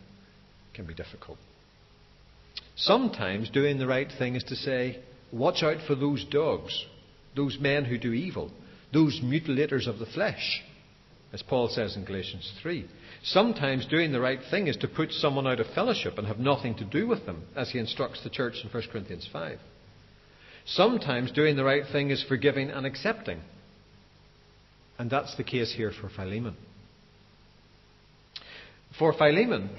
can 0.73 0.87
be 0.87 0.95
difficult. 0.95 1.37
Sometimes 2.75 3.51
doing 3.51 3.77
the 3.77 3.85
right 3.85 4.11
thing 4.17 4.35
is 4.35 4.43
to 4.45 4.55
say, 4.55 5.03
watch 5.33 5.63
out 5.63 5.77
for 5.85 5.95
those 5.95 6.23
dogs, 6.25 6.85
those 7.35 7.57
men 7.59 7.85
who 7.85 7.97
do 7.97 8.13
evil, 8.13 8.51
those 8.93 9.19
mutilators 9.23 9.87
of 9.87 9.99
the 9.99 10.05
flesh, 10.05 10.61
as 11.33 11.41
Paul 11.41 11.67
says 11.67 11.95
in 11.95 12.05
Galatians 12.05 12.53
3. 12.61 12.85
Sometimes 13.23 13.87
doing 13.87 14.11
the 14.11 14.21
right 14.21 14.39
thing 14.51 14.67
is 14.67 14.77
to 14.77 14.87
put 14.87 15.11
someone 15.11 15.47
out 15.47 15.59
of 15.59 15.67
fellowship 15.73 16.17
and 16.17 16.27
have 16.27 16.39
nothing 16.39 16.75
to 16.75 16.85
do 16.85 17.07
with 17.07 17.25
them, 17.25 17.43
as 17.55 17.71
he 17.71 17.79
instructs 17.79 18.23
the 18.23 18.29
church 18.29 18.55
in 18.63 18.69
1 18.69 18.83
Corinthians 18.91 19.27
5. 19.33 19.57
Sometimes 20.65 21.31
doing 21.31 21.55
the 21.55 21.63
right 21.63 21.83
thing 21.91 22.11
is 22.11 22.23
forgiving 22.23 22.69
and 22.69 22.85
accepting. 22.85 23.41
And 24.99 25.09
that's 25.09 25.35
the 25.35 25.43
case 25.43 25.73
here 25.75 25.91
for 25.99 26.09
Philemon. 26.09 26.55
For 28.99 29.11
Philemon, 29.13 29.71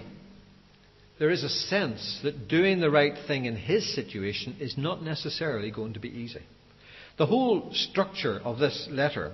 there 1.18 1.30
is 1.30 1.44
a 1.44 1.48
sense 1.48 2.20
that 2.22 2.48
doing 2.48 2.80
the 2.80 2.90
right 2.90 3.14
thing 3.26 3.44
in 3.44 3.56
his 3.56 3.94
situation 3.94 4.56
is 4.60 4.76
not 4.76 5.02
necessarily 5.02 5.70
going 5.70 5.92
to 5.94 6.00
be 6.00 6.08
easy. 6.08 6.42
The 7.18 7.26
whole 7.26 7.72
structure 7.72 8.40
of 8.42 8.58
this 8.58 8.88
letter 8.90 9.32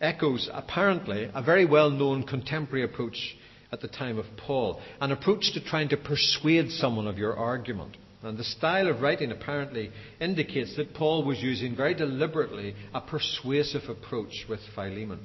echoes 0.00 0.48
apparently 0.52 1.30
a 1.32 1.42
very 1.42 1.64
well 1.64 1.90
known 1.90 2.24
contemporary 2.24 2.84
approach 2.84 3.36
at 3.70 3.80
the 3.80 3.88
time 3.88 4.18
of 4.18 4.26
Paul, 4.36 4.80
an 5.00 5.12
approach 5.12 5.52
to 5.52 5.64
trying 5.64 5.90
to 5.90 5.96
persuade 5.96 6.72
someone 6.72 7.06
of 7.06 7.18
your 7.18 7.36
argument. 7.36 7.96
And 8.22 8.36
the 8.36 8.44
style 8.44 8.88
of 8.88 9.00
writing 9.00 9.30
apparently 9.30 9.92
indicates 10.20 10.76
that 10.76 10.94
Paul 10.94 11.24
was 11.24 11.40
using 11.40 11.76
very 11.76 11.94
deliberately 11.94 12.74
a 12.92 13.00
persuasive 13.00 13.88
approach 13.88 14.46
with 14.48 14.60
Philemon. 14.74 15.20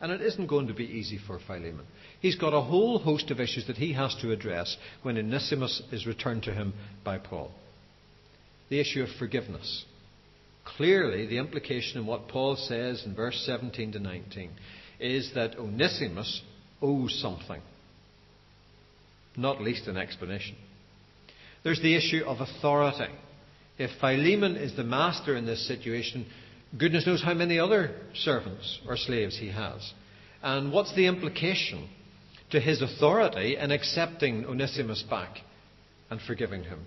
And 0.00 0.12
it 0.12 0.20
isn't 0.20 0.46
going 0.46 0.68
to 0.68 0.74
be 0.74 0.84
easy 0.84 1.18
for 1.26 1.40
Philemon. 1.46 1.86
He's 2.20 2.36
got 2.36 2.54
a 2.54 2.60
whole 2.60 2.98
host 2.98 3.30
of 3.30 3.40
issues 3.40 3.66
that 3.66 3.76
he 3.76 3.92
has 3.94 4.14
to 4.20 4.30
address 4.30 4.76
when 5.02 5.18
Onesimus 5.18 5.82
is 5.90 6.06
returned 6.06 6.44
to 6.44 6.52
him 6.52 6.74
by 7.04 7.18
Paul. 7.18 7.50
The 8.68 8.80
issue 8.80 9.02
of 9.02 9.08
forgiveness. 9.18 9.84
Clearly, 10.76 11.26
the 11.26 11.38
implication 11.38 11.98
in 11.98 12.06
what 12.06 12.28
Paul 12.28 12.56
says 12.56 13.02
in 13.04 13.14
verse 13.14 13.42
17 13.46 13.92
to 13.92 13.98
19 13.98 14.50
is 15.00 15.32
that 15.34 15.58
Onesimus 15.58 16.42
owes 16.82 17.18
something, 17.20 17.60
not 19.36 19.62
least 19.62 19.88
an 19.88 19.96
explanation. 19.96 20.56
There's 21.64 21.80
the 21.82 21.96
issue 21.96 22.24
of 22.24 22.40
authority. 22.40 23.12
If 23.78 23.90
Philemon 24.00 24.56
is 24.56 24.76
the 24.76 24.84
master 24.84 25.36
in 25.36 25.46
this 25.46 25.66
situation, 25.66 26.26
goodness 26.76 27.06
knows 27.06 27.22
how 27.22 27.34
many 27.34 27.58
other 27.58 27.94
servants 28.14 28.80
or 28.86 28.96
slaves 28.96 29.38
he 29.38 29.48
has. 29.48 29.92
And 30.42 30.72
what's 30.72 30.94
the 30.94 31.06
implication 31.06 31.88
to 32.50 32.60
his 32.60 32.82
authority 32.82 33.56
in 33.56 33.70
accepting 33.70 34.44
Onesimus 34.46 35.02
back 35.02 35.38
and 36.10 36.20
forgiving 36.20 36.64
him? 36.64 36.80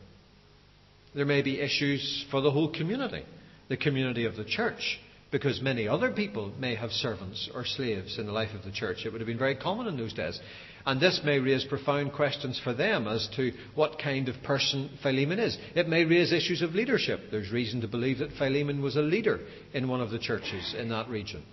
There 1.13 1.25
may 1.25 1.41
be 1.41 1.59
issues 1.59 2.25
for 2.31 2.41
the 2.41 2.51
whole 2.51 2.71
community, 2.71 3.25
the 3.67 3.77
community 3.77 4.25
of 4.25 4.35
the 4.35 4.45
church, 4.45 5.00
because 5.31 5.61
many 5.61 5.88
other 5.88 6.11
people 6.11 6.53
may 6.57 6.75
have 6.75 6.91
servants 6.91 7.50
or 7.53 7.65
slaves 7.65 8.17
in 8.17 8.25
the 8.25 8.31
life 8.31 8.53
of 8.55 8.63
the 8.63 8.71
church. 8.71 9.05
It 9.05 9.11
would 9.11 9.21
have 9.21 9.27
been 9.27 9.38
very 9.38 9.55
common 9.55 9.88
in 9.88 9.97
those 9.97 10.13
days. 10.13 10.39
And 10.85 11.00
this 11.00 11.21
may 11.23 11.39
raise 11.39 11.63
profound 11.63 12.13
questions 12.13 12.59
for 12.63 12.73
them 12.73 13.07
as 13.07 13.27
to 13.35 13.51
what 13.75 14.00
kind 14.00 14.29
of 14.29 14.41
person 14.43 14.89
Philemon 15.03 15.39
is. 15.39 15.57
It 15.75 15.88
may 15.88 16.05
raise 16.05 16.31
issues 16.31 16.61
of 16.61 16.73
leadership. 16.73 17.19
There's 17.29 17.51
reason 17.51 17.81
to 17.81 17.88
believe 17.88 18.19
that 18.19 18.31
Philemon 18.33 18.81
was 18.81 18.95
a 18.95 19.01
leader 19.01 19.39
in 19.73 19.88
one 19.88 20.01
of 20.01 20.09
the 20.09 20.19
churches 20.19 20.73
in 20.77 20.89
that 20.89 21.09
region. 21.09 21.43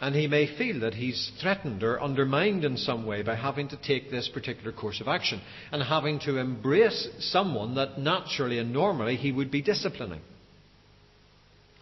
And 0.00 0.14
he 0.14 0.26
may 0.26 0.46
feel 0.58 0.80
that 0.80 0.94
he's 0.94 1.30
threatened 1.40 1.82
or 1.82 2.02
undermined 2.02 2.64
in 2.64 2.76
some 2.76 3.06
way 3.06 3.22
by 3.22 3.36
having 3.36 3.68
to 3.68 3.76
take 3.76 4.10
this 4.10 4.28
particular 4.28 4.72
course 4.72 5.00
of 5.00 5.08
action 5.08 5.40
and 5.70 5.82
having 5.82 6.18
to 6.20 6.38
embrace 6.38 7.08
someone 7.20 7.76
that 7.76 7.98
naturally 7.98 8.58
and 8.58 8.72
normally 8.72 9.16
he 9.16 9.30
would 9.30 9.50
be 9.50 9.62
disciplining. 9.62 10.20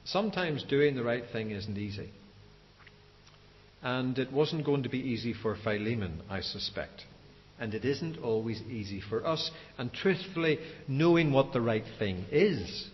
Sometimes 0.05 0.63
doing 0.65 0.95
the 0.95 1.05
right 1.05 1.25
thing 1.33 1.53
isn't 1.53 1.79
easy. 1.79 2.11
And 3.83 4.19
it 4.19 4.33
wasn't 4.33 4.65
going 4.65 4.85
to 4.85 4.89
be 4.89 4.99
easy 4.99 5.35
for 5.35 5.57
Philemon, 5.57 6.23
I 6.31 6.41
suspect. 6.41 7.03
And 7.59 7.75
it 7.75 7.85
isn't 7.85 8.19
always 8.19 8.63
easy 8.63 9.01
for 9.01 9.27
us. 9.27 9.51
And 9.79 9.93
truthfully, 9.93 10.59
knowing 10.87 11.33
what 11.33 11.53
the 11.53 11.61
right 11.61 11.85
thing 11.99 12.25
is 12.31 12.89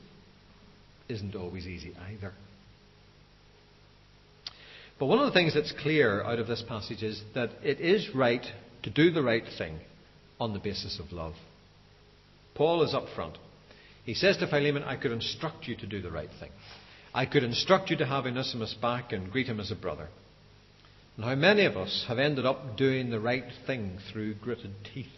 isn't 1.09 1.35
always 1.35 1.67
easy 1.67 1.95
either. 2.11 2.33
But 4.99 5.07
one 5.07 5.21
of 5.21 5.27
the 5.27 5.33
things 5.33 5.55
that's 5.55 5.73
clear 5.73 6.23
out 6.23 6.39
of 6.39 6.49
this 6.49 6.63
passage 6.67 7.03
is 7.03 7.23
that 7.35 7.51
it 7.63 7.81
is 7.81 8.15
right 8.15 8.45
to 8.83 8.91
do 8.91 9.11
the 9.11 9.23
right 9.23 9.45
thing 9.57 9.79
on 10.41 10.53
the 10.53 10.59
basis 10.59 10.99
of 10.99 11.13
love. 11.13 11.35
Paul 12.55 12.83
is 12.83 12.95
up 12.95 13.05
front. 13.15 13.39
He 14.05 14.15
says 14.15 14.37
to 14.39 14.49
Philemon, 14.49 14.83
I 14.83 14.97
could 14.97 15.13
instruct 15.13 15.67
you 15.67 15.77
to 15.77 15.87
do 15.87 16.03
the 16.03 16.11
right 16.11 16.31
thing. 16.41 16.51
I 17.15 17.27
could 17.27 17.45
instruct 17.45 17.91
you 17.91 17.97
to 17.99 18.07
have 18.07 18.27
Onesimus 18.27 18.75
back 18.75 19.13
and 19.13 19.31
greet 19.31 19.47
him 19.47 19.61
as 19.61 19.71
a 19.71 19.77
brother. 19.77 20.09
And 21.19 21.25
how 21.25 21.35
many 21.35 21.65
of 21.65 21.77
us 21.77 22.05
have 22.07 22.21
ended 22.21 22.47
up 22.47 22.77
doing 22.77 23.11
the 23.11 23.19
right 23.19 23.43
thing 23.67 23.99
through 24.13 24.37
gritted 24.37 24.71
teeth? 24.95 25.09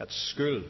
At 0.00 0.10
school, 0.10 0.64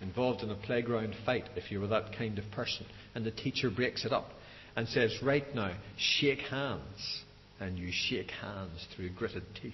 involved 0.00 0.44
in 0.44 0.50
a 0.50 0.54
playground 0.54 1.16
fight, 1.26 1.48
if 1.56 1.72
you 1.72 1.80
were 1.80 1.88
that 1.88 2.16
kind 2.16 2.38
of 2.38 2.48
person, 2.52 2.86
and 3.16 3.26
the 3.26 3.32
teacher 3.32 3.68
breaks 3.68 4.04
it 4.04 4.12
up 4.12 4.28
and 4.76 4.86
says, 4.86 5.12
Right 5.24 5.52
now, 5.56 5.72
shake 5.96 6.38
hands 6.38 7.24
and 7.58 7.76
you 7.76 7.90
shake 7.92 8.30
hands 8.30 8.86
through 8.94 9.10
gritted 9.10 9.42
teeth. 9.60 9.72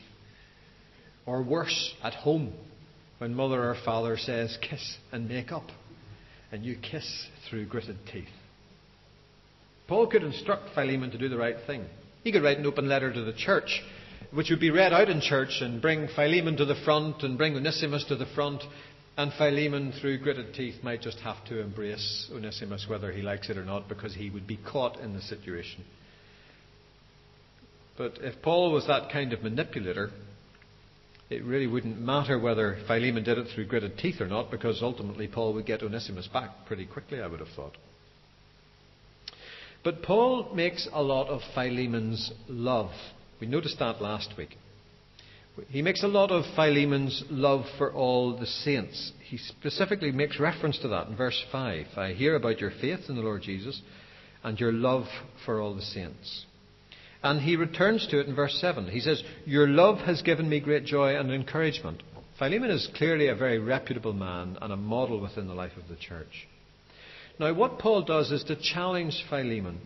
Or 1.26 1.42
worse, 1.42 1.92
at 2.02 2.14
home, 2.14 2.54
when 3.18 3.34
mother 3.34 3.68
or 3.68 3.76
father 3.84 4.16
says, 4.16 4.56
kiss 4.62 4.96
and 5.12 5.28
make 5.28 5.52
up, 5.52 5.68
and 6.50 6.64
you 6.64 6.78
kiss 6.78 7.26
through 7.50 7.66
gritted 7.66 7.98
teeth. 8.10 8.24
Paul 9.88 10.06
could 10.06 10.22
instruct 10.22 10.70
Philemon 10.74 11.10
to 11.10 11.18
do 11.18 11.28
the 11.28 11.36
right 11.36 11.56
thing. 11.66 11.84
He 12.24 12.32
could 12.32 12.42
write 12.42 12.58
an 12.58 12.66
open 12.66 12.88
letter 12.88 13.12
to 13.12 13.20
the 13.20 13.34
church, 13.34 13.82
which 14.32 14.48
would 14.48 14.58
be 14.58 14.70
read 14.70 14.94
out 14.94 15.10
in 15.10 15.20
church 15.20 15.58
and 15.60 15.80
bring 15.80 16.08
Philemon 16.08 16.56
to 16.56 16.64
the 16.64 16.74
front 16.74 17.22
and 17.22 17.36
bring 17.36 17.54
Onesimus 17.54 18.04
to 18.04 18.16
the 18.16 18.26
front. 18.34 18.62
And 19.16 19.30
Philemon, 19.34 19.92
through 20.00 20.18
gritted 20.18 20.54
teeth, 20.54 20.82
might 20.82 21.02
just 21.02 21.18
have 21.20 21.44
to 21.44 21.60
embrace 21.60 22.28
Onesimus 22.34 22.86
whether 22.88 23.12
he 23.12 23.22
likes 23.22 23.50
it 23.50 23.58
or 23.58 23.64
not 23.64 23.88
because 23.88 24.14
he 24.14 24.30
would 24.30 24.46
be 24.46 24.56
caught 24.56 24.98
in 24.98 25.12
the 25.12 25.20
situation. 25.20 25.84
But 27.96 28.14
if 28.22 28.42
Paul 28.42 28.72
was 28.72 28.86
that 28.88 29.12
kind 29.12 29.32
of 29.32 29.42
manipulator, 29.42 30.10
it 31.30 31.44
really 31.44 31.66
wouldn't 31.66 32.00
matter 32.00 32.38
whether 32.38 32.78
Philemon 32.86 33.22
did 33.22 33.38
it 33.38 33.48
through 33.54 33.66
gritted 33.66 33.98
teeth 33.98 34.20
or 34.20 34.26
not, 34.26 34.50
because 34.50 34.82
ultimately 34.82 35.28
Paul 35.28 35.52
would 35.54 35.66
get 35.66 35.82
Onesimus 35.82 36.26
back 36.26 36.66
pretty 36.66 36.86
quickly, 36.86 37.20
I 37.20 37.26
would 37.26 37.40
have 37.40 37.50
thought. 37.54 37.76
But 39.84 40.02
Paul 40.02 40.54
makes 40.54 40.88
a 40.92 41.02
lot 41.02 41.28
of 41.28 41.42
Philemon's 41.54 42.32
love 42.48 42.90
We 43.40 43.46
noticed 43.46 43.78
that 43.78 44.00
last 44.00 44.34
week. 44.38 44.56
He 45.68 45.82
makes 45.82 46.02
a 46.02 46.08
lot 46.08 46.30
of 46.30 46.44
Philemon's 46.56 47.22
love 47.30 47.66
for 47.78 47.92
all 47.92 48.36
the 48.36 48.46
saints. 48.46 49.12
He 49.22 49.36
specifically 49.36 50.10
makes 50.10 50.40
reference 50.40 50.78
to 50.78 50.88
that 50.88 51.08
in 51.08 51.16
verse 51.16 51.40
5. 51.52 51.86
I 51.96 52.12
hear 52.14 52.34
about 52.34 52.60
your 52.60 52.70
faith 52.70 53.00
in 53.08 53.16
the 53.16 53.22
Lord 53.22 53.42
Jesus 53.42 53.80
and 54.42 54.58
your 54.58 54.72
love 54.72 55.04
for 55.44 55.60
all 55.60 55.74
the 55.74 55.82
saints. 55.82 56.46
And 57.22 57.40
he 57.40 57.56
returns 57.56 58.06
to 58.08 58.20
it 58.20 58.26
in 58.26 58.34
verse 58.34 58.58
7. 58.60 58.88
He 58.88 59.00
says, 59.00 59.22
Your 59.44 59.68
love 59.68 59.98
has 59.98 60.22
given 60.22 60.48
me 60.48 60.60
great 60.60 60.84
joy 60.84 61.18
and 61.18 61.30
encouragement. 61.30 62.02
Philemon 62.38 62.70
is 62.70 62.88
clearly 62.96 63.28
a 63.28 63.34
very 63.34 63.58
reputable 63.58 64.12
man 64.12 64.58
and 64.60 64.72
a 64.72 64.76
model 64.76 65.20
within 65.20 65.46
the 65.46 65.54
life 65.54 65.76
of 65.76 65.88
the 65.88 65.96
church. 65.96 66.48
Now, 67.38 67.52
what 67.52 67.78
Paul 67.78 68.02
does 68.02 68.30
is 68.30 68.44
to 68.44 68.56
challenge 68.56 69.24
Philemon, 69.28 69.80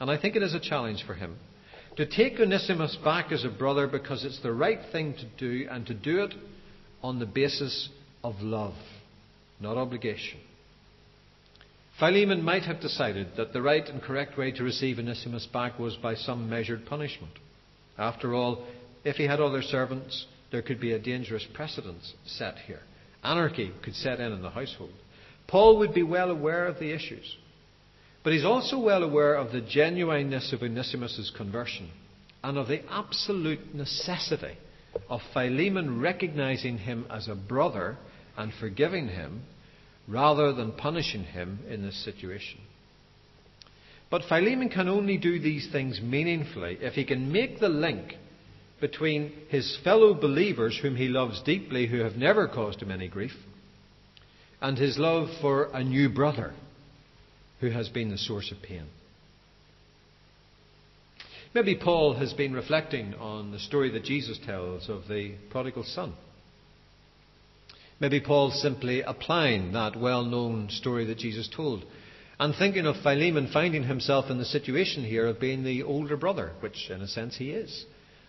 and 0.00 0.10
I 0.10 0.18
think 0.20 0.34
it 0.34 0.42
is 0.42 0.54
a 0.54 0.60
challenge 0.60 1.04
for 1.06 1.14
him, 1.14 1.36
to 1.96 2.06
take 2.06 2.40
Onesimus 2.40 2.96
back 3.04 3.30
as 3.32 3.44
a 3.44 3.48
brother 3.48 3.86
because 3.86 4.24
it's 4.24 4.40
the 4.42 4.52
right 4.52 4.80
thing 4.92 5.14
to 5.14 5.24
do 5.38 5.68
and 5.70 5.86
to 5.86 5.94
do 5.94 6.22
it 6.24 6.34
on 7.02 7.18
the 7.18 7.26
basis 7.26 7.88
of 8.24 8.40
love, 8.40 8.74
not 9.60 9.76
obligation. 9.76 10.40
Philemon 11.98 12.42
might 12.42 12.62
have 12.62 12.80
decided 12.80 13.28
that 13.36 13.52
the 13.52 13.62
right 13.62 13.88
and 13.88 14.00
correct 14.02 14.38
way 14.38 14.52
to 14.52 14.62
receive 14.62 14.98
Onesimus 14.98 15.46
back 15.46 15.78
was 15.78 15.96
by 15.96 16.14
some 16.14 16.48
measured 16.48 16.86
punishment. 16.86 17.32
After 17.96 18.34
all, 18.34 18.64
if 19.04 19.16
he 19.16 19.24
had 19.24 19.40
other 19.40 19.62
servants, 19.62 20.26
there 20.52 20.62
could 20.62 20.80
be 20.80 20.92
a 20.92 20.98
dangerous 20.98 21.44
precedent 21.54 22.02
set 22.24 22.58
here. 22.66 22.80
Anarchy 23.24 23.72
could 23.82 23.94
set 23.94 24.20
in 24.20 24.32
in 24.32 24.42
the 24.42 24.50
household. 24.50 24.92
Paul 25.48 25.78
would 25.78 25.94
be 25.94 26.02
well 26.02 26.30
aware 26.30 26.66
of 26.66 26.78
the 26.78 26.92
issues, 26.92 27.36
but 28.22 28.34
he's 28.34 28.44
also 28.44 28.78
well 28.78 29.02
aware 29.02 29.34
of 29.34 29.50
the 29.50 29.62
genuineness 29.62 30.52
of 30.52 30.62
Onesimus' 30.62 31.32
conversion 31.36 31.90
and 32.44 32.58
of 32.58 32.68
the 32.68 32.82
absolute 32.90 33.74
necessity 33.74 34.56
of 35.08 35.22
Philemon 35.32 36.00
recognizing 36.00 36.76
him 36.78 37.06
as 37.10 37.28
a 37.28 37.34
brother 37.34 37.96
and 38.36 38.52
forgiving 38.60 39.08
him 39.08 39.42
rather 40.06 40.52
than 40.52 40.72
punishing 40.72 41.24
him 41.24 41.60
in 41.68 41.82
this 41.82 42.04
situation. 42.04 42.60
But 44.10 44.24
Philemon 44.28 44.68
can 44.68 44.88
only 44.88 45.16
do 45.16 45.38
these 45.38 45.70
things 45.72 46.00
meaningfully 46.00 46.78
if 46.80 46.92
he 46.94 47.04
can 47.04 47.32
make 47.32 47.58
the 47.58 47.68
link 47.68 48.16
between 48.80 49.32
his 49.48 49.78
fellow 49.82 50.14
believers, 50.14 50.78
whom 50.80 50.96
he 50.96 51.08
loves 51.08 51.42
deeply, 51.42 51.86
who 51.86 51.98
have 51.98 52.16
never 52.16 52.48
caused 52.48 52.80
him 52.82 52.90
any 52.90 53.08
grief, 53.08 53.34
and 54.60 54.76
his 54.76 54.98
love 54.98 55.28
for 55.40 55.64
a 55.72 55.82
new 55.82 56.08
brother 56.08 56.52
who 57.60 57.70
has 57.70 57.88
been 57.88 58.10
the 58.10 58.18
source 58.18 58.52
of 58.52 58.62
pain. 58.62 58.86
Maybe 61.54 61.76
Paul 61.76 62.14
has 62.14 62.32
been 62.34 62.52
reflecting 62.52 63.14
on 63.14 63.52
the 63.52 63.58
story 63.58 63.90
that 63.92 64.04
Jesus 64.04 64.38
tells 64.44 64.88
of 64.88 65.08
the 65.08 65.34
prodigal 65.50 65.84
son. 65.84 66.14
Maybe 68.00 68.20
Paul's 68.20 68.60
simply 68.60 69.02
applying 69.02 69.72
that 69.72 69.98
well 69.98 70.24
known 70.24 70.68
story 70.70 71.04
that 71.06 71.18
Jesus 71.18 71.48
told 71.54 71.84
and 72.38 72.54
thinking 72.54 72.86
of 72.86 72.96
Philemon 73.02 73.50
finding 73.52 73.82
himself 73.82 74.30
in 74.30 74.38
the 74.38 74.44
situation 74.44 75.04
here 75.04 75.26
of 75.26 75.40
being 75.40 75.64
the 75.64 75.82
older 75.82 76.16
brother, 76.16 76.52
which 76.60 76.88
in 76.90 77.02
a 77.02 77.08
sense 77.08 77.36
he 77.36 77.50
is, 77.50 77.84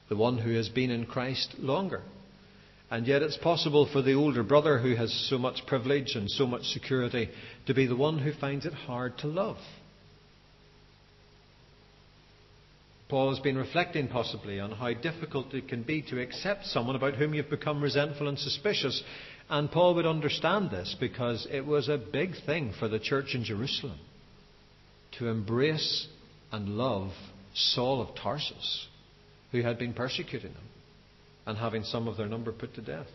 the 0.07 0.15
one 0.15 0.39
who 0.39 0.55
has 0.55 0.69
been 0.69 0.89
in 0.89 1.05
Christ 1.05 1.53
longer. 1.59 2.01
And 2.91 3.05
yet 3.05 3.21
it's 3.21 3.37
possible 3.37 3.87
for 3.91 4.01
the 4.01 4.15
older 4.15 4.43
brother 4.43 4.79
who 4.79 4.95
has 4.95 5.13
so 5.29 5.37
much 5.37 5.65
privilege 5.67 6.15
and 6.15 6.29
so 6.29 6.47
much 6.47 6.63
security 6.63 7.29
to 7.67 7.73
be 7.73 7.85
the 7.85 7.95
one 7.95 8.17
who 8.19 8.33
finds 8.33 8.65
it 8.65 8.73
hard 8.73 9.17
to 9.19 9.27
love. 9.27 9.57
Paul 13.09 13.29
has 13.29 13.39
been 13.39 13.57
reflecting 13.57 14.07
possibly 14.07 14.59
on 14.59 14.71
how 14.71 14.93
difficult 14.93 15.53
it 15.53 15.67
can 15.67 15.81
be 15.83 16.03
to 16.03 16.21
accept 16.21 16.65
someone 16.65 16.95
about 16.95 17.15
whom 17.15 17.33
you've 17.33 17.49
become 17.49 17.81
resentful 17.81 18.27
and 18.27 18.37
suspicious 18.37 19.03
and 19.49 19.71
Paul 19.71 19.95
would 19.95 20.05
understand 20.05 20.69
this 20.69 20.95
because 20.99 21.47
it 21.51 21.65
was 21.65 21.89
a 21.89 21.97
big 21.97 22.33
thing 22.45 22.73
for 22.79 22.87
the 22.87 22.99
church 22.99 23.33
in 23.33 23.43
Jerusalem 23.43 23.99
to 25.17 25.27
embrace 25.27 26.07
and 26.51 26.77
love 26.77 27.11
Saul 27.55 28.01
of 28.01 28.15
Tarsus, 28.15 28.87
who 29.51 29.63
had 29.63 29.79
been 29.79 29.93
persecuting 29.93 30.53
them 30.53 30.63
and 31.49 31.57
having 31.57 31.83
some 31.83 32.07
of 32.07 32.15
their 32.15 32.27
number 32.27 32.51
put 32.51 32.75
to 32.75 32.81
death. 32.81 33.07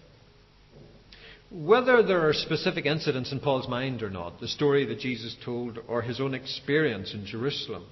Whether 1.52 2.02
there 2.02 2.28
are 2.28 2.32
specific 2.32 2.84
incidents 2.84 3.30
in 3.30 3.38
Paul's 3.38 3.68
mind 3.68 4.02
or 4.02 4.10
not, 4.10 4.40
the 4.40 4.48
story 4.48 4.84
that 4.86 4.98
Jesus 4.98 5.36
told 5.44 5.78
or 5.86 6.02
his 6.02 6.20
own 6.20 6.34
experience 6.34 7.14
in 7.14 7.26
Jerusalem, 7.26 7.86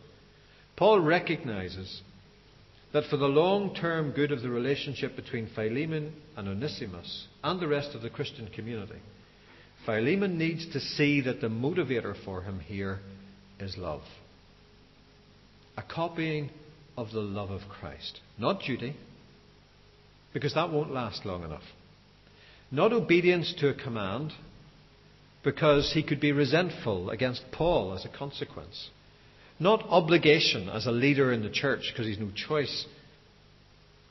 Paul 0.76 0.98
recognizes 0.98 2.02
that 2.92 3.04
for 3.04 3.16
the 3.16 3.28
long 3.28 3.72
term 3.76 4.10
good 4.10 4.32
of 4.32 4.42
the 4.42 4.50
relationship 4.50 5.14
between 5.14 5.48
Philemon 5.54 6.12
and 6.36 6.48
Onesimus 6.48 7.28
and 7.44 7.60
the 7.60 7.68
rest 7.68 7.94
of 7.94 8.02
the 8.02 8.10
Christian 8.10 8.48
community, 8.48 8.98
Philemon 9.86 10.38
needs 10.38 10.66
to 10.72 10.80
see 10.80 11.20
that 11.20 11.40
the 11.40 11.46
motivator 11.46 12.16
for 12.24 12.42
him 12.42 12.58
here 12.58 12.98
is 13.60 13.76
love. 13.78 14.02
A 15.76 15.82
copying 15.82 16.50
of 16.96 17.12
the 17.12 17.20
love 17.20 17.50
of 17.50 17.60
Christ. 17.68 18.18
Not 18.38 18.62
duty, 18.66 18.96
because 20.32 20.54
that 20.54 20.70
won't 20.70 20.92
last 20.92 21.24
long 21.24 21.44
enough. 21.44 21.62
Not 22.70 22.92
obedience 22.92 23.54
to 23.58 23.68
a 23.68 23.74
command, 23.74 24.32
because 25.42 25.92
he 25.92 26.02
could 26.02 26.20
be 26.20 26.32
resentful 26.32 27.10
against 27.10 27.50
Paul 27.52 27.94
as 27.94 28.04
a 28.04 28.08
consequence. 28.08 28.90
Not 29.58 29.84
obligation 29.88 30.68
as 30.68 30.86
a 30.86 30.92
leader 30.92 31.32
in 31.32 31.42
the 31.42 31.50
church 31.50 31.90
because 31.92 32.06
he's 32.06 32.18
no 32.18 32.30
choice, 32.34 32.86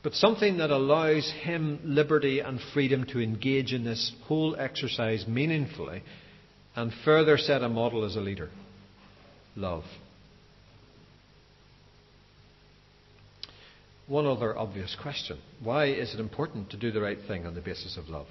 but 0.02 0.14
something 0.14 0.58
that 0.58 0.70
allows 0.70 1.30
him 1.42 1.80
liberty 1.84 2.40
and 2.40 2.60
freedom 2.74 3.04
to 3.06 3.20
engage 3.20 3.72
in 3.72 3.84
this 3.84 4.12
whole 4.24 4.56
exercise 4.56 5.26
meaningfully 5.26 6.02
and 6.74 6.92
further 7.04 7.38
set 7.38 7.62
a 7.62 7.68
model 7.68 8.04
as 8.04 8.16
a 8.16 8.20
leader 8.20 8.50
love. 9.54 9.84
One 14.12 14.26
other 14.26 14.54
obvious 14.58 14.94
question 15.00 15.38
why 15.62 15.86
is 15.86 16.12
it 16.12 16.20
important 16.20 16.68
to 16.72 16.76
do 16.76 16.90
the 16.92 17.00
right 17.00 17.16
thing 17.26 17.46
on 17.46 17.54
the 17.54 17.62
basis 17.62 17.96
of 17.96 18.10
love? 18.10 18.26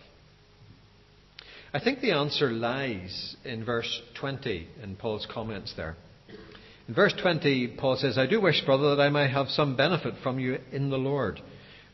I 1.74 1.80
think 1.80 2.02
the 2.02 2.12
answer 2.12 2.52
lies 2.52 3.36
in 3.44 3.66
verse 3.66 4.00
20 4.20 4.68
in 4.84 4.96
Paul's 4.96 5.26
comments 5.26 5.74
there. 5.76 5.96
In 6.88 6.94
verse 6.94 7.16
20, 7.20 7.78
Paul 7.80 7.98
says, 7.98 8.20
I 8.20 8.28
do 8.28 8.40
wish, 8.40 8.64
brother, 8.64 8.96
that 8.96 9.02
I 9.02 9.10
may 9.10 9.28
have 9.28 9.48
some 9.48 9.76
benefit 9.76 10.14
from 10.22 10.38
you 10.38 10.60
in 10.72 10.92
the 10.92 11.00
Lord. 11.00 11.42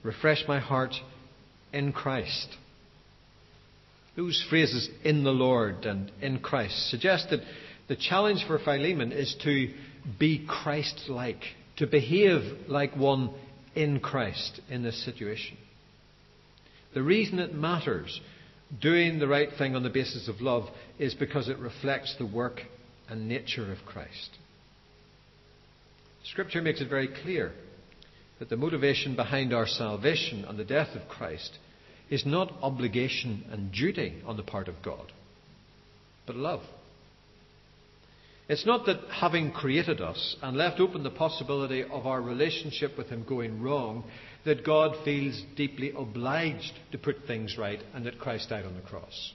Refresh 0.04 0.44
my 0.50 0.60
heart 0.60 0.96
in 1.72 1.94
Christ. 1.94 2.50
Those 4.18 4.46
phrases, 4.50 4.90
in 5.06 5.24
the 5.24 5.32
Lord 5.32 5.86
and 5.86 6.12
in 6.22 6.40
Christ, 6.40 6.90
suggest 6.90 7.30
that 7.30 7.40
the 7.88 7.96
challenge 7.96 8.44
for 8.48 8.60
Philemon 8.60 9.14
is 9.14 9.34
to 9.46 9.74
be 10.20 10.46
Christ 10.46 11.04
like, 11.08 11.42
to 11.78 11.88
behave 11.88 12.68
like 12.68 12.94
one 12.98 13.34
in 13.78 14.00
Christ 14.00 14.60
in 14.70 14.82
this 14.82 15.06
situation. 15.06 15.56
The 16.96 17.04
reason 17.04 17.38
it 17.38 17.54
matters, 17.54 18.20
doing 18.82 19.20
the 19.20 19.28
right 19.28 19.50
thing 19.56 19.76
on 19.76 19.84
the 19.84 19.90
basis 19.90 20.28
of 20.28 20.42
love, 20.42 20.68
is 20.98 21.14
because 21.14 21.48
it 21.48 21.60
reflects 21.60 22.16
the 22.18 22.26
work 22.26 22.62
and 23.08 23.30
nature 23.30 23.72
of 23.72 23.78
Christ. 23.86 24.32
Scripture 26.24 26.62
makes 26.62 26.82
it 26.82 26.90
very 26.90 27.08
clear 27.24 27.52
that 28.40 28.50
the 28.50 28.58
motivation 28.58 29.16
behind 29.16 29.54
our 29.54 29.68
salvation 29.68 30.44
and 30.46 30.58
the 30.58 30.66
death 30.66 30.96
of 30.96 31.08
Christ 31.08 31.60
is 32.10 32.26
not 32.26 32.54
obligation 32.64 33.46
and 33.52 33.72
duty 33.72 34.24
on 34.26 34.38
the 34.38 34.44
part 34.44 34.68
of 34.68 34.82
God, 34.84 35.12
but 36.26 36.36
love. 36.36 36.62
It's 38.50 38.66
not 38.66 38.86
that 38.86 39.00
having 39.12 39.52
created 39.52 40.00
us 40.00 40.38
and 40.42 40.56
left 40.56 40.80
open 40.80 41.04
the 41.04 41.10
possibility 41.10 41.84
of 41.84 42.08
our 42.08 42.22
relationship 42.22 42.98
with 42.98 43.08
Him 43.08 43.26
going 43.28 43.62
wrong, 43.62 44.06
that 44.46 44.66
God 44.66 44.96
feels 45.04 45.44
deeply 45.58 45.92
obliged 45.96 46.72
to 46.94 46.98
put 46.98 47.26
things 47.28 47.58
right 47.58 47.82
and 47.94 48.06
that 48.06 48.20
Christ 48.20 48.50
died 48.50 48.66
on 48.66 48.76
the 48.76 48.82
cross. 48.82 49.34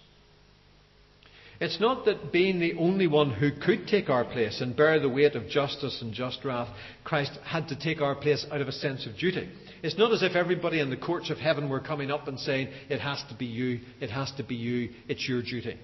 It's 1.60 1.78
not 1.78 2.06
that 2.06 2.32
being 2.32 2.58
the 2.58 2.74
only 2.74 3.06
one 3.06 3.30
who 3.30 3.52
could 3.52 3.86
take 3.86 4.08
our 4.08 4.24
place 4.24 4.60
and 4.60 4.74
bear 4.74 4.98
the 4.98 5.08
weight 5.08 5.36
of 5.36 5.48
justice 5.48 6.00
and 6.00 6.12
just 6.12 6.44
wrath, 6.44 6.74
Christ 7.04 7.38
had 7.44 7.68
to 7.68 7.78
take 7.78 8.00
our 8.00 8.16
place 8.16 8.44
out 8.50 8.62
of 8.62 8.66
a 8.66 8.72
sense 8.72 9.06
of 9.06 9.16
duty. 9.16 9.48
It's 9.82 9.98
not 9.98 10.12
as 10.12 10.22
if 10.22 10.34
everybody 10.34 10.80
in 10.80 10.90
the 10.90 10.96
courts 10.96 11.30
of 11.30 11.36
heaven 11.36 11.68
were 11.68 11.78
coming 11.78 12.10
up 12.10 12.26
and 12.26 12.40
saying, 12.40 12.68
It 12.88 13.00
has 13.00 13.22
to 13.28 13.36
be 13.36 13.46
you, 13.46 13.80
it 14.00 14.10
has 14.10 14.32
to 14.38 14.42
be 14.42 14.56
you, 14.56 14.90
it's 15.06 15.28
your 15.28 15.42
duty. 15.42 15.78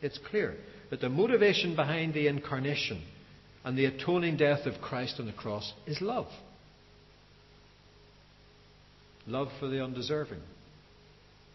It's 0.00 0.18
clear 0.30 0.56
that 0.92 1.00
the 1.00 1.08
motivation 1.08 1.74
behind 1.74 2.12
the 2.12 2.26
incarnation 2.26 3.02
and 3.64 3.78
the 3.78 3.86
atoning 3.86 4.36
death 4.36 4.66
of 4.66 4.78
Christ 4.82 5.18
on 5.18 5.24
the 5.24 5.32
cross 5.32 5.72
is 5.86 6.02
love. 6.02 6.26
Love 9.26 9.48
for 9.58 9.68
the 9.68 9.82
undeserving. 9.82 10.42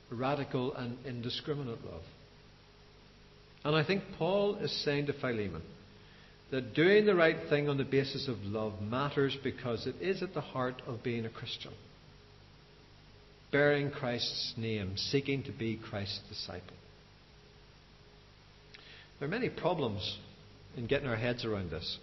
Radical 0.10 0.74
and 0.74 0.98
indiscriminate 1.06 1.86
love. 1.86 2.02
And 3.64 3.76
I 3.76 3.86
think 3.86 4.02
Paul 4.18 4.56
is 4.56 4.72
saying 4.84 5.06
to 5.06 5.14
Philemon 5.14 5.62
that 6.50 6.74
doing 6.74 7.06
the 7.06 7.14
right 7.14 7.48
thing 7.48 7.70
on 7.70 7.78
the 7.78 7.84
basis 7.84 8.28
of 8.28 8.38
love 8.42 8.82
matters 8.82 9.38
because 9.44 9.86
it 9.86 9.98
is 10.02 10.24
at 10.24 10.34
the 10.34 10.42
heart 10.42 10.82
of 10.88 11.04
being 11.04 11.28
a 11.28 11.30
Christian. 11.30 11.74
Bearing 13.52 13.92
Christ's 13.92 14.56
name, 14.58 14.94
seeking 14.98 15.44
to 15.44 15.52
be 15.52 15.78
Christ's 15.78 16.22
disciple. 16.28 16.74
There 19.20 19.28
are 19.28 19.32
many 19.32 19.50
problems 19.50 20.18
in 20.76 20.86
getting 20.86 21.08
our 21.08 21.16
heads 21.16 21.44
around 21.44 21.72
this. 21.72 21.98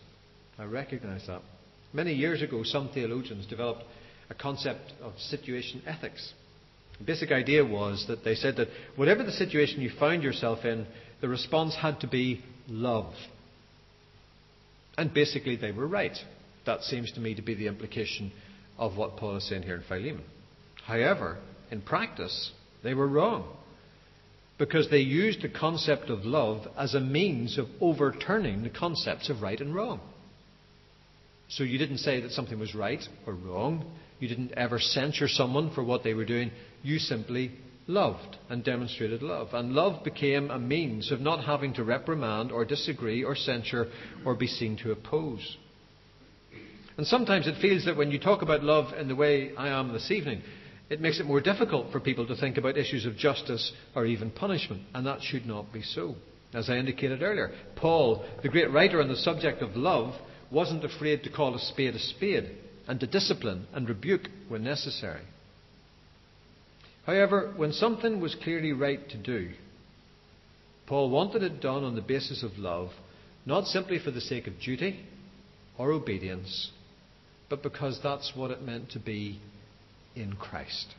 I 0.58 0.64
recognize 0.64 1.26
that. 1.26 1.42
Many 1.92 2.12
years 2.12 2.42
ago, 2.42 2.62
some 2.64 2.88
theologians 2.88 3.46
developed 3.46 3.84
a 4.30 4.34
concept 4.34 4.92
of 5.00 5.12
situation 5.18 5.82
ethics. 5.86 6.32
The 6.98 7.04
basic 7.04 7.30
idea 7.30 7.64
was 7.64 8.04
that 8.08 8.24
they 8.24 8.34
said 8.34 8.56
that 8.56 8.68
whatever 8.96 9.22
the 9.22 9.32
situation 9.32 9.80
you 9.80 9.90
found 9.98 10.22
yourself 10.22 10.64
in, 10.64 10.86
the 11.20 11.28
response 11.28 11.76
had 11.76 12.00
to 12.00 12.08
be 12.08 12.42
love. 12.68 13.12
And 14.98 15.14
basically, 15.14 15.56
they 15.56 15.72
were 15.72 15.86
right. 15.86 16.16
That 16.66 16.82
seems 16.82 17.12
to 17.12 17.20
me 17.20 17.34
to 17.34 17.42
be 17.42 17.54
the 17.54 17.66
implication 17.68 18.32
of 18.76 18.96
what 18.96 19.16
Paul 19.16 19.36
is 19.36 19.48
saying 19.48 19.62
here 19.62 19.76
in 19.76 19.82
Philemon. 19.82 20.24
However, 20.84 21.38
in 21.70 21.80
practice, 21.80 22.50
they 22.82 22.94
were 22.94 23.06
wrong 23.06 23.56
because 24.58 24.88
they 24.90 24.98
used 24.98 25.42
the 25.42 25.48
concept 25.48 26.10
of 26.10 26.24
love 26.24 26.66
as 26.76 26.94
a 26.94 27.00
means 27.00 27.58
of 27.58 27.66
overturning 27.80 28.62
the 28.62 28.70
concepts 28.70 29.28
of 29.28 29.42
right 29.42 29.60
and 29.60 29.74
wrong. 29.74 30.00
So 31.48 31.64
you 31.64 31.78
didn't 31.78 31.98
say 31.98 32.20
that 32.20 32.30
something 32.32 32.58
was 32.58 32.74
right 32.74 33.02
or 33.26 33.34
wrong. 33.34 33.84
You 34.20 34.28
didn't 34.28 34.52
ever 34.52 34.78
censure 34.78 35.28
someone 35.28 35.72
for 35.74 35.84
what 35.84 36.04
they 36.04 36.14
were 36.14 36.24
doing. 36.24 36.50
You 36.82 36.98
simply 36.98 37.52
loved 37.86 38.38
and 38.48 38.64
demonstrated 38.64 39.22
love. 39.22 39.48
And 39.52 39.72
love 39.72 40.04
became 40.04 40.50
a 40.50 40.58
means 40.58 41.12
of 41.12 41.20
not 41.20 41.44
having 41.44 41.74
to 41.74 41.84
reprimand 41.84 42.50
or 42.50 42.64
disagree 42.64 43.24
or 43.24 43.34
censure 43.34 43.88
or 44.24 44.34
be 44.34 44.46
seen 44.46 44.76
to 44.78 44.92
oppose. 44.92 45.56
And 46.96 47.06
sometimes 47.06 47.46
it 47.46 47.60
feels 47.60 47.84
that 47.86 47.96
when 47.96 48.10
you 48.10 48.20
talk 48.20 48.42
about 48.42 48.62
love 48.62 48.94
in 48.98 49.08
the 49.08 49.16
way 49.16 49.52
I 49.56 49.68
am 49.68 49.92
this 49.92 50.10
evening, 50.10 50.42
it 50.90 51.00
makes 51.00 51.18
it 51.18 51.26
more 51.26 51.40
difficult 51.40 51.90
for 51.90 52.00
people 52.00 52.26
to 52.26 52.36
think 52.36 52.56
about 52.56 52.76
issues 52.76 53.06
of 53.06 53.16
justice 53.16 53.72
or 53.94 54.06
even 54.06 54.30
punishment. 54.30 54.82
And 54.94 55.06
that 55.06 55.22
should 55.22 55.46
not 55.46 55.72
be 55.72 55.82
so. 55.82 56.14
As 56.52 56.70
I 56.70 56.76
indicated 56.76 57.22
earlier, 57.22 57.52
Paul, 57.76 58.24
the 58.42 58.48
great 58.48 58.70
writer 58.70 59.00
on 59.00 59.08
the 59.08 59.16
subject 59.16 59.62
of 59.62 59.76
love, 59.76 60.14
wasn't 60.50 60.84
afraid 60.84 61.22
to 61.24 61.30
call 61.30 61.54
a 61.54 61.58
spade 61.58 61.94
a 61.94 61.98
spade 61.98 62.50
and 62.86 63.00
to 63.00 63.06
discipline 63.06 63.66
and 63.72 63.88
rebuke 63.88 64.28
when 64.48 64.62
necessary. 64.62 65.22
However, 67.06 67.52
when 67.56 67.72
something 67.72 68.20
was 68.20 68.36
clearly 68.36 68.72
right 68.72 69.08
to 69.10 69.16
do, 69.16 69.50
Paul 70.86 71.10
wanted 71.10 71.42
it 71.42 71.60
done 71.60 71.82
on 71.82 71.96
the 71.96 72.02
basis 72.02 72.42
of 72.42 72.58
love, 72.58 72.90
not 73.46 73.66
simply 73.66 73.98
for 73.98 74.10
the 74.10 74.20
sake 74.20 74.46
of 74.46 74.60
duty 74.60 75.04
or 75.76 75.92
obedience, 75.92 76.70
but 77.48 77.62
because 77.62 77.98
that's 78.02 78.32
what 78.34 78.50
it 78.50 78.62
meant 78.62 78.90
to 78.90 78.98
be 78.98 79.40
in 80.14 80.34
Christ. 80.34 80.94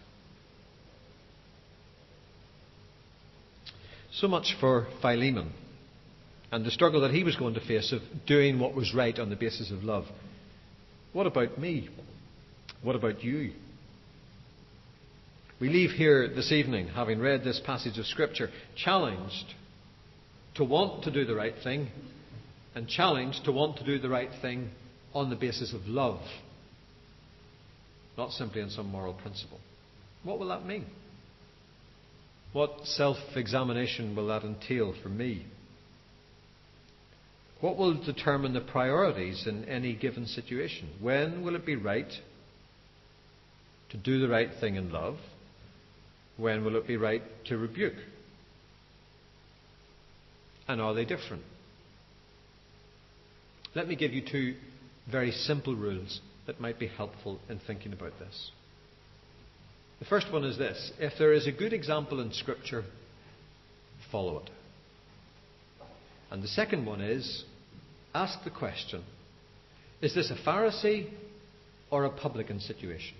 So 4.12 4.28
much 4.28 4.56
for 4.60 4.88
Philemon 5.02 5.52
and 6.52 6.66
the 6.66 6.72
struggle 6.72 7.02
that 7.02 7.12
he 7.12 7.24
was 7.24 7.36
going 7.36 7.54
to 7.56 7.60
face 7.60 7.92
of 7.92 8.02
doing 8.26 8.60
what 8.60 8.74
was 8.74 8.94
right 8.94 9.18
on 9.20 9.30
the 9.30 9.36
basis 9.36 9.72
of 9.72 9.84
love. 9.84 10.06
What 11.12 11.28
about 11.28 11.60
me? 11.60 11.90
What 12.82 12.96
about 12.96 13.24
you? 13.24 13.52
We 15.60 15.70
leave 15.70 15.92
here 15.92 16.28
this 16.28 16.52
evening, 16.52 16.88
having 16.88 17.20
read 17.20 17.44
this 17.44 17.62
passage 17.66 17.98
of 17.98 18.06
Scripture, 18.06 18.50
challenged 18.76 19.54
to 20.56 20.64
want 20.64 21.04
to 21.06 21.12
do 21.12 21.26
the 21.26 21.36
right 21.36 21.56
thing 21.64 21.90
and 22.74 22.88
challenged 22.88 23.46
to 23.46 23.52
want 23.52 23.78
to 23.78 23.86
do 23.86 23.98
the 24.00 24.10
right 24.10 24.30
thing 24.42 24.70
on 25.14 25.30
the 25.30 25.36
basis 25.36 25.74
of 25.74 25.88
love, 25.88 26.22
not 28.18 28.32
simply 28.32 28.62
on 28.62 28.70
some 28.70 28.88
moral 28.88 29.14
principle. 29.14 29.60
What 30.24 30.40
will 30.40 30.48
that 30.48 30.66
mean? 30.66 30.86
What 32.54 32.86
self 32.86 33.18
examination 33.36 34.16
will 34.16 34.28
that 34.28 34.44
entail 34.44 34.94
for 35.04 35.10
me? 35.10 35.46
What 37.62 37.78
will 37.78 37.94
determine 37.94 38.54
the 38.54 38.62
priorities 38.62 39.46
in 39.48 39.66
any 39.66 39.94
given 39.94 40.26
situation? 40.26 40.90
When 41.02 41.44
will 41.44 41.56
it 41.56 41.66
be 41.66 41.76
right 41.76 42.12
to 43.90 43.98
do 43.98 44.20
the 44.20 44.28
right 44.28 44.50
thing 44.60 44.76
in 44.76 44.92
love? 44.92 45.18
When 46.38 46.64
will 46.64 46.76
it 46.76 46.88
be 46.88 46.98
right 46.98 47.24
to 47.46 47.58
rebuke? 47.58 47.96
And 50.68 50.82
are 50.82 50.94
they 50.94 51.06
different? 51.06 51.44
Let 53.74 53.88
me 53.88 53.96
give 53.96 54.14
you 54.14 54.22
two 54.22 54.56
very 55.10 55.32
simple 55.32 55.76
rules 55.76 56.22
that 56.48 56.62
might 56.62 56.80
be 56.80 56.88
helpful 56.88 57.40
in 57.50 57.60
thinking 57.60 57.94
about 57.94 58.14
this. 58.20 58.52
The 60.00 60.06
first 60.06 60.32
one 60.32 60.44
is 60.44 60.58
this 60.58 60.92
if 61.00 61.14
there 61.18 61.34
is 61.34 61.48
a 61.48 61.52
good 61.52 61.74
example 61.74 62.20
in 62.20 62.32
Scripture, 62.32 62.84
follow 64.12 64.40
it. 64.40 64.50
And 66.32 66.44
the 66.44 66.48
second 66.48 66.86
one 66.86 67.02
is 67.02 67.44
ask 68.14 68.44
the 68.44 68.50
question 68.50 69.04
is 70.02 70.14
this 70.14 70.32
a 70.32 70.48
Pharisee 70.48 71.10
or 71.90 72.04
a 72.06 72.10
publican 72.10 72.60
situation? 72.60 73.16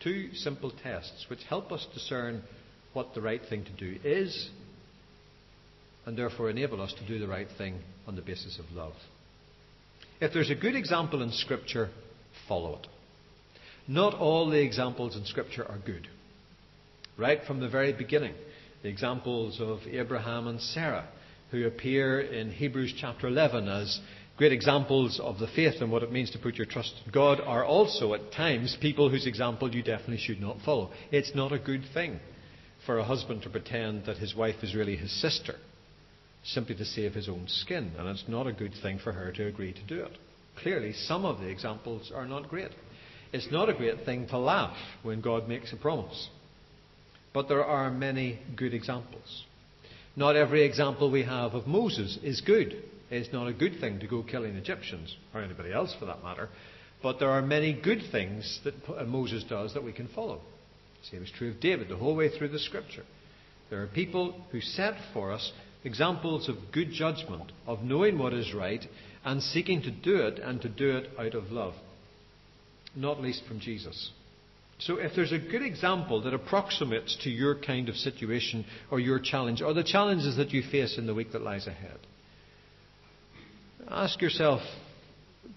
Two 0.00 0.34
simple 0.34 0.72
tests 0.82 1.26
which 1.30 1.42
help 1.44 1.72
us 1.72 1.86
discern 1.94 2.42
what 2.92 3.14
the 3.14 3.22
right 3.22 3.40
thing 3.48 3.64
to 3.64 3.72
do 3.72 3.98
is 4.04 4.50
and 6.04 6.18
therefore 6.18 6.50
enable 6.50 6.82
us 6.82 6.92
to 6.94 7.06
do 7.06 7.18
the 7.18 7.28
right 7.28 7.46
thing 7.56 7.78
on 8.06 8.16
the 8.16 8.22
basis 8.22 8.58
of 8.58 8.70
love. 8.72 8.94
If 10.20 10.32
there's 10.32 10.50
a 10.50 10.54
good 10.54 10.76
example 10.76 11.22
in 11.22 11.32
Scripture, 11.32 11.90
follow 12.48 12.76
it. 12.76 12.86
Not 13.88 14.14
all 14.14 14.48
the 14.48 14.62
examples 14.62 15.16
in 15.16 15.24
Scripture 15.24 15.64
are 15.64 15.78
good. 15.84 16.08
Right 17.18 17.40
from 17.44 17.60
the 17.60 17.68
very 17.68 17.92
beginning, 17.92 18.34
the 18.82 18.88
examples 18.88 19.60
of 19.60 19.80
Abraham 19.90 20.46
and 20.46 20.60
Sarah, 20.60 21.08
who 21.50 21.66
appear 21.66 22.20
in 22.20 22.50
Hebrews 22.50 22.94
chapter 22.98 23.26
11 23.26 23.68
as 23.68 24.00
great 24.36 24.52
examples 24.52 25.20
of 25.20 25.38
the 25.38 25.48
faith 25.48 25.74
and 25.80 25.90
what 25.90 26.02
it 26.02 26.12
means 26.12 26.30
to 26.30 26.38
put 26.38 26.54
your 26.54 26.66
trust 26.66 26.94
in 27.04 27.12
God 27.12 27.40
are 27.40 27.64
also 27.64 28.14
at 28.14 28.32
times 28.32 28.76
people 28.80 29.10
whose 29.10 29.26
example 29.26 29.74
you 29.74 29.82
definitely 29.82 30.18
should 30.18 30.40
not 30.40 30.60
follow. 30.64 30.90
It's 31.10 31.34
not 31.34 31.52
a 31.52 31.58
good 31.58 31.84
thing 31.92 32.18
for 32.86 32.98
a 32.98 33.04
husband 33.04 33.42
to 33.42 33.50
pretend 33.50 34.06
that 34.06 34.16
his 34.16 34.34
wife 34.34 34.62
is 34.62 34.74
really 34.74 34.96
his 34.96 35.12
sister 35.20 35.56
simply 36.44 36.74
to 36.76 36.84
save 36.84 37.14
his 37.14 37.28
own 37.28 37.44
skin, 37.46 37.92
and 37.98 38.08
it's 38.08 38.24
not 38.28 38.46
a 38.46 38.52
good 38.52 38.74
thing 38.82 38.98
for 38.98 39.12
her 39.12 39.32
to 39.32 39.46
agree 39.46 39.72
to 39.72 39.82
do 39.86 40.02
it. 40.02 40.12
Clearly, 40.56 40.92
some 40.92 41.24
of 41.24 41.40
the 41.40 41.48
examples 41.48 42.12
are 42.14 42.26
not 42.26 42.48
great. 42.48 42.70
It's 43.32 43.50
not 43.50 43.68
a 43.68 43.74
great 43.74 44.04
thing 44.04 44.26
to 44.28 44.38
laugh 44.38 44.76
when 45.02 45.20
God 45.20 45.48
makes 45.48 45.72
a 45.72 45.76
promise. 45.76 46.28
But 47.32 47.48
there 47.48 47.64
are 47.64 47.90
many 47.90 48.38
good 48.56 48.74
examples. 48.74 49.44
Not 50.14 50.36
every 50.36 50.64
example 50.64 51.10
we 51.10 51.22
have 51.22 51.54
of 51.54 51.66
Moses 51.66 52.18
is 52.22 52.42
good. 52.42 52.82
It's 53.10 53.32
not 53.32 53.46
a 53.46 53.52
good 53.52 53.80
thing 53.80 54.00
to 54.00 54.06
go 54.06 54.22
killing 54.22 54.56
Egyptians, 54.56 55.16
or 55.34 55.42
anybody 55.42 55.72
else 55.72 55.94
for 55.98 56.04
that 56.06 56.22
matter. 56.22 56.48
But 57.02 57.18
there 57.18 57.30
are 57.30 57.42
many 57.42 57.72
good 57.72 58.02
things 58.10 58.60
that 58.64 58.74
uh, 58.88 59.04
Moses 59.04 59.44
does 59.44 59.74
that 59.74 59.82
we 59.82 59.92
can 59.92 60.08
follow. 60.08 60.40
Same 61.10 61.22
is 61.22 61.32
true 61.36 61.50
of 61.50 61.60
David 61.60 61.88
the 61.88 61.96
whole 61.96 62.14
way 62.14 62.28
through 62.28 62.48
the 62.48 62.58
scripture. 62.58 63.04
There 63.70 63.82
are 63.82 63.88
people 63.88 64.40
who 64.52 64.60
set 64.60 64.94
for 65.12 65.32
us 65.32 65.50
examples 65.84 66.48
of 66.48 66.56
good 66.72 66.90
judgment, 66.92 67.52
of 67.66 67.82
knowing 67.82 68.18
what 68.18 68.32
is 68.32 68.54
right, 68.54 68.84
and 69.24 69.42
seeking 69.42 69.82
to 69.82 69.90
do 69.90 70.16
it, 70.16 70.38
and 70.38 70.60
to 70.62 70.68
do 70.68 70.96
it 70.96 71.10
out 71.18 71.34
of 71.34 71.50
love. 71.50 71.74
Not 72.94 73.20
least 73.20 73.42
from 73.46 73.60
Jesus. 73.60 74.10
So, 74.78 74.96
if 74.96 75.12
there's 75.14 75.32
a 75.32 75.38
good 75.38 75.62
example 75.62 76.22
that 76.22 76.34
approximates 76.34 77.16
to 77.22 77.30
your 77.30 77.54
kind 77.54 77.88
of 77.88 77.96
situation 77.96 78.64
or 78.90 78.98
your 78.98 79.20
challenge, 79.20 79.62
or 79.62 79.72
the 79.74 79.84
challenges 79.84 80.36
that 80.36 80.50
you 80.50 80.62
face 80.62 80.98
in 80.98 81.06
the 81.06 81.14
week 81.14 81.32
that 81.32 81.42
lies 81.42 81.66
ahead, 81.66 81.98
Ask 83.88 84.22
yourself 84.22 84.60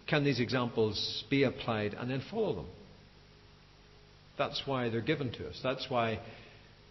can 0.07 0.23
these 0.23 0.39
examples 0.39 1.23
be 1.29 1.43
applied 1.43 1.93
and 1.93 2.09
then 2.09 2.21
follow 2.29 2.55
them? 2.55 2.67
That's 4.37 4.61
why 4.65 4.89
they're 4.89 5.01
given 5.01 5.31
to 5.33 5.47
us. 5.47 5.59
That's 5.63 5.89
why 5.89 6.19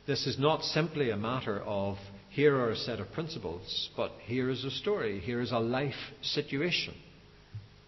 this 0.06 0.26
is 0.26 0.38
not 0.38 0.62
simply 0.62 1.10
a 1.10 1.16
matter 1.16 1.60
of 1.60 1.96
here 2.34 2.56
are 2.56 2.70
a 2.70 2.76
set 2.76 2.98
of 2.98 3.12
principles, 3.12 3.90
but 3.96 4.10
here 4.24 4.50
is 4.50 4.64
a 4.64 4.70
story, 4.70 5.20
here 5.20 5.40
is 5.40 5.52
a 5.52 5.58
life 5.58 5.94
situation. 6.20 6.92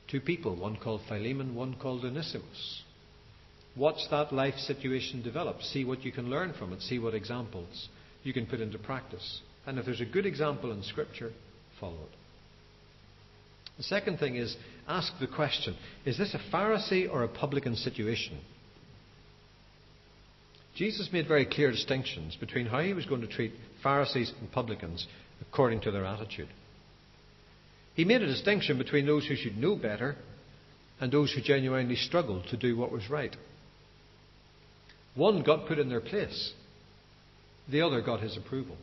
Two 0.09 0.21
people, 0.21 0.55
one 0.55 0.77
called 0.77 1.01
Philemon, 1.09 1.57
one 1.57 1.75
called 1.75 2.05
Onesimus. 2.05 2.83
Watch 3.77 3.99
that 4.13 4.33
life 4.33 4.55
situation 4.59 5.21
develop. 5.21 5.63
See 5.63 5.85
what 5.85 6.05
you 6.05 6.13
can 6.13 6.31
learn 6.31 6.55
from 6.57 6.73
it. 6.73 6.81
See 6.81 7.01
what 7.01 7.13
examples 7.13 7.89
you 8.23 8.33
can 8.33 8.47
put 8.47 8.61
into 8.61 8.79
practice. 8.79 9.41
And 9.67 9.81
if 9.81 9.85
there's 9.85 10.01
a 10.01 10.07
good 10.07 10.27
example 10.27 10.71
in 10.71 10.85
Scripture, 10.85 11.33
follow 11.81 11.95
it. 11.95 12.17
The 13.79 13.83
second 13.83 14.19
thing 14.19 14.37
is 14.37 14.57
ask 14.87 15.13
the 15.19 15.27
question 15.27 15.77
is 16.05 16.17
this 16.17 16.35
a 16.35 16.55
Pharisee 16.55 17.13
or 17.13 17.25
a 17.25 17.29
publican 17.29 17.75
situation? 17.75 18.39
Jesus 20.77 21.09
made 21.11 21.27
very 21.27 21.47
clear 21.47 21.71
distinctions 21.71 22.37
between 22.37 22.67
how 22.67 22.81
he 22.81 22.93
was 22.93 23.07
going 23.07 23.23
to 23.23 23.27
treat 23.27 23.53
Pharisees 23.83 24.33
and 24.41 24.53
publicans 24.53 25.07
according 25.41 25.81
to 25.81 25.91
their 25.91 26.05
attitude. 26.05 26.49
He 27.95 28.05
made 28.05 28.21
a 28.21 28.27
distinction 28.27 28.77
between 28.77 29.07
those 29.07 29.27
who 29.27 29.37
should 29.37 29.57
know 29.57 29.75
better 29.75 30.17
and 31.01 31.11
those 31.11 31.33
who 31.33 31.41
genuinely 31.41 31.97
struggled 31.97 32.47
to 32.49 32.59
do 32.59 32.77
what 32.77 32.93
was 32.93 33.09
right. 33.09 33.35
One 35.15 35.43
got 35.43 35.67
put 35.67 35.79
in 35.79 35.89
their 35.89 36.03
place, 36.03 36.53
the 37.71 37.81
other 37.81 38.03
got 38.03 38.21
his 38.21 38.37
approval. 38.37 38.77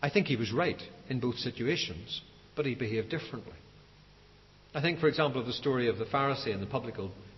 I 0.00 0.10
think 0.10 0.28
he 0.28 0.36
was 0.36 0.52
right 0.52 0.80
in 1.08 1.18
both 1.18 1.38
situations, 1.38 2.22
but 2.54 2.66
he 2.66 2.76
behaved 2.76 3.10
differently. 3.10 3.52
I 4.74 4.80
think, 4.80 5.00
for 5.00 5.08
example, 5.08 5.40
of 5.40 5.48
the 5.48 5.52
story 5.52 5.88
of 5.88 5.98
the 5.98 6.04
Pharisee 6.04 6.52
and 6.52 6.62
the 6.62 6.66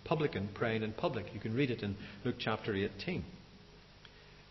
publican 0.04 0.48
praying 0.54 0.82
in 0.82 0.92
public. 0.92 1.26
You 1.32 1.40
can 1.40 1.54
read 1.54 1.70
it 1.70 1.82
in 1.82 1.96
Luke 2.24 2.36
chapter 2.38 2.74
18. 2.74 3.24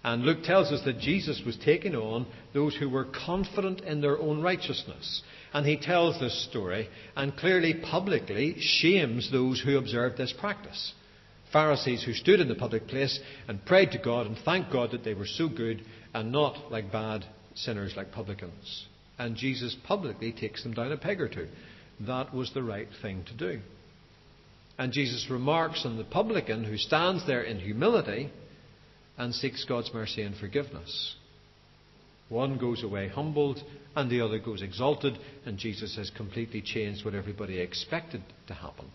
And 0.04 0.24
Luke 0.24 0.44
tells 0.44 0.72
us 0.72 0.82
that 0.84 1.00
Jesus 1.00 1.42
was 1.46 1.58
taking 1.64 1.96
on 1.96 2.26
those 2.54 2.76
who 2.76 2.90
were 2.90 3.06
confident 3.06 3.82
in 3.82 4.02
their 4.02 4.20
own 4.20 4.42
righteousness. 4.42 5.22
And 5.54 5.66
he 5.66 5.78
tells 5.78 6.20
this 6.20 6.46
story 6.50 6.90
and 7.16 7.38
clearly 7.38 7.76
publicly 7.76 8.56
shames 8.60 9.32
those 9.32 9.62
who 9.62 9.78
observed 9.78 10.18
this 10.18 10.34
practice. 10.38 10.94
Pharisees 11.54 12.04
who 12.04 12.14
stood 12.14 12.40
in 12.40 12.50
the 12.50 12.56
public 12.56 12.88
place 12.88 13.20
and 13.48 13.64
prayed 13.66 13.92
to 13.92 14.00
God 14.00 14.26
and 14.28 14.38
thanked 14.40 14.74
God 14.74 14.92
that 14.92 15.04
they 15.04 15.14
were 15.14 15.28
so 15.28 15.48
good 15.48 15.84
and 16.14 16.32
not 16.32 16.72
like 16.72 16.92
bad 16.92 17.26
sinners 17.56 17.94
like 17.96 18.12
publicans. 18.12 18.88
And 19.18 19.36
Jesus 19.36 19.76
publicly 19.86 20.34
takes 20.34 20.64
them 20.64 20.74
down 20.74 20.92
a 20.92 20.98
peg 20.98 21.22
or 21.22 21.30
two. 21.30 21.48
That 22.02 22.34
was 22.34 22.52
the 22.54 22.64
right 22.64 22.88
thing 23.02 23.24
to 23.26 23.34
do. 23.34 23.62
And 24.78 24.92
Jesus 24.92 25.28
remarks 25.30 25.86
on 25.86 25.98
the 25.98 26.04
publican 26.04 26.64
who 26.64 26.78
stands 26.78 27.26
there 27.28 27.44
in 27.44 27.60
humility 27.60 28.32
and 29.18 29.34
seeks 29.34 29.66
God's 29.66 29.94
mercy 29.94 30.24
and 30.24 30.36
forgiveness. 30.36 31.16
One 32.30 32.58
goes 32.58 32.84
away 32.84 33.10
humbled 33.10 33.62
and 33.96 34.10
the 34.10 34.22
other 34.22 34.40
goes 34.40 34.64
exalted, 34.64 35.20
and 35.46 35.58
Jesus 35.58 35.96
has 35.98 36.10
completely 36.10 36.62
changed 36.62 37.06
what 37.06 37.14
everybody 37.14 37.60
expected 37.60 38.24
to 38.48 38.54
happen. 38.56 38.86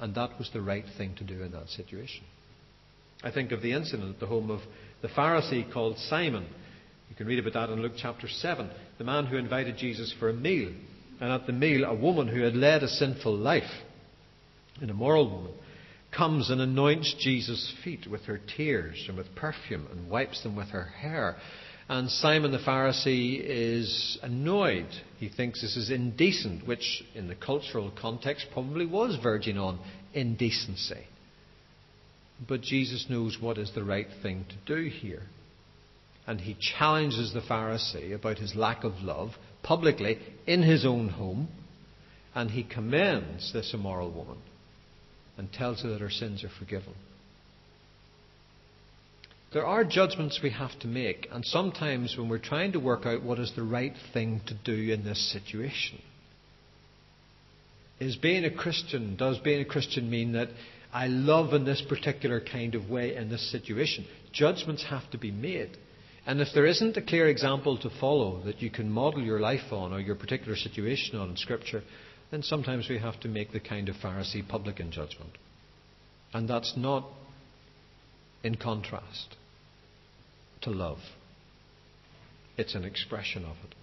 And 0.00 0.14
that 0.14 0.38
was 0.38 0.50
the 0.52 0.62
right 0.62 0.84
thing 0.96 1.14
to 1.16 1.24
do 1.24 1.42
in 1.42 1.52
that 1.52 1.68
situation. 1.68 2.24
I 3.22 3.30
think 3.30 3.52
of 3.52 3.60
the 3.60 3.72
incident 3.72 4.14
at 4.14 4.20
the 4.20 4.26
home 4.26 4.50
of 4.50 4.60
the 5.02 5.08
Pharisee 5.08 5.70
called 5.70 5.98
Simon. 5.98 6.46
You 7.10 7.16
can 7.16 7.26
read 7.26 7.40
about 7.40 7.54
that 7.54 7.72
in 7.72 7.82
Luke 7.82 7.92
chapter 7.98 8.28
7. 8.28 8.70
The 8.96 9.04
man 9.04 9.26
who 9.26 9.36
invited 9.36 9.76
Jesus 9.76 10.14
for 10.18 10.30
a 10.30 10.34
meal. 10.34 10.72
And 11.20 11.32
at 11.32 11.46
the 11.46 11.52
meal, 11.52 11.84
a 11.84 11.94
woman 11.94 12.28
who 12.28 12.42
had 12.42 12.54
led 12.54 12.82
a 12.82 12.88
sinful 12.88 13.36
life, 13.36 13.70
an 14.80 14.90
immoral 14.90 15.30
woman, 15.30 15.52
comes 16.16 16.50
and 16.50 16.60
anoints 16.60 17.14
Jesus' 17.18 17.72
feet 17.84 18.06
with 18.10 18.22
her 18.22 18.40
tears 18.56 19.04
and 19.08 19.16
with 19.16 19.34
perfume 19.34 19.86
and 19.90 20.10
wipes 20.10 20.42
them 20.42 20.56
with 20.56 20.68
her 20.68 20.84
hair. 20.84 21.36
And 21.88 22.10
Simon 22.10 22.52
the 22.52 22.58
Pharisee 22.58 23.40
is 23.42 24.18
annoyed. 24.22 24.88
He 25.18 25.28
thinks 25.28 25.62
this 25.62 25.76
is 25.76 25.90
indecent, 25.90 26.66
which 26.66 27.02
in 27.14 27.28
the 27.28 27.34
cultural 27.34 27.90
context 28.00 28.46
probably 28.52 28.86
was 28.86 29.18
verging 29.22 29.58
on 29.58 29.78
indecency. 30.12 31.06
But 32.46 32.60
Jesus 32.60 33.06
knows 33.08 33.38
what 33.40 33.58
is 33.58 33.72
the 33.74 33.84
right 33.84 34.08
thing 34.22 34.44
to 34.48 34.76
do 34.76 34.88
here. 34.88 35.22
And 36.26 36.40
he 36.40 36.56
challenges 36.78 37.32
the 37.32 37.40
Pharisee 37.40 38.14
about 38.14 38.38
his 38.38 38.54
lack 38.54 38.84
of 38.84 39.00
love 39.00 39.30
publicly 39.62 40.18
in 40.46 40.62
his 40.62 40.84
own 40.84 41.08
home. 41.08 41.48
And 42.34 42.50
he 42.50 42.64
commends 42.64 43.52
this 43.52 43.72
immoral 43.72 44.12
woman 44.12 44.38
and 45.38 45.52
tells 45.52 45.82
her 45.82 45.90
that 45.90 46.00
her 46.00 46.10
sins 46.10 46.44
are 46.44 46.50
forgiven. 46.58 46.94
There 49.52 49.64
are 49.64 49.82
judgments 49.82 50.40
we 50.42 50.50
have 50.50 50.78
to 50.80 50.86
make, 50.86 51.28
and 51.32 51.44
sometimes 51.44 52.16
when 52.18 52.28
we're 52.28 52.38
trying 52.38 52.72
to 52.72 52.80
work 52.80 53.06
out 53.06 53.22
what 53.22 53.38
is 53.38 53.52
the 53.56 53.62
right 53.62 53.94
thing 54.12 54.42
to 54.46 54.54
do 54.54 54.92
in 54.92 55.04
this 55.04 55.32
situation, 55.32 56.02
is 57.98 58.16
being 58.16 58.44
a 58.44 58.50
Christian, 58.50 59.16
does 59.16 59.38
being 59.38 59.62
a 59.62 59.64
Christian 59.64 60.10
mean 60.10 60.32
that 60.32 60.48
I 60.92 61.06
love 61.06 61.54
in 61.54 61.64
this 61.64 61.82
particular 61.88 62.40
kind 62.40 62.74
of 62.74 62.90
way 62.90 63.16
in 63.16 63.30
this 63.30 63.50
situation? 63.50 64.06
Judgments 64.32 64.84
have 64.84 65.10
to 65.12 65.18
be 65.18 65.30
made. 65.30 65.76
And 66.26 66.42
if 66.42 66.48
there 66.54 66.66
isn't 66.66 66.96
a 66.98 67.02
clear 67.02 67.26
example 67.28 67.78
to 67.78 67.90
follow 67.98 68.42
that 68.44 68.60
you 68.60 68.70
can 68.70 68.90
model 68.90 69.22
your 69.22 69.40
life 69.40 69.72
on 69.72 69.94
or 69.94 70.00
your 70.00 70.14
particular 70.14 70.56
situation 70.56 71.18
on 71.18 71.30
in 71.30 71.36
Scripture, 71.36 71.82
then 72.30 72.42
sometimes 72.42 72.88
we 72.88 72.98
have 72.98 73.18
to 73.20 73.28
make 73.28 73.52
the 73.52 73.60
kind 73.60 73.88
of 73.88 73.96
Pharisee 73.96 74.46
publican 74.46 74.90
judgment. 74.90 75.32
And 76.32 76.48
that's 76.48 76.74
not 76.76 77.06
in 78.42 78.56
contrast 78.56 79.36
to 80.62 80.70
love. 80.70 80.98
It's 82.56 82.74
an 82.74 82.84
expression 82.84 83.44
of 83.44 83.56
it. 83.64 83.74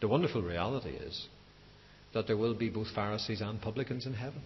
The 0.00 0.08
wonderful 0.08 0.42
reality 0.42 0.90
is 0.90 1.26
that 2.12 2.26
there 2.26 2.36
will 2.36 2.54
be 2.54 2.70
both 2.70 2.88
Pharisees 2.94 3.40
and 3.40 3.60
publicans 3.60 4.06
in 4.06 4.14
heaven 4.14 4.42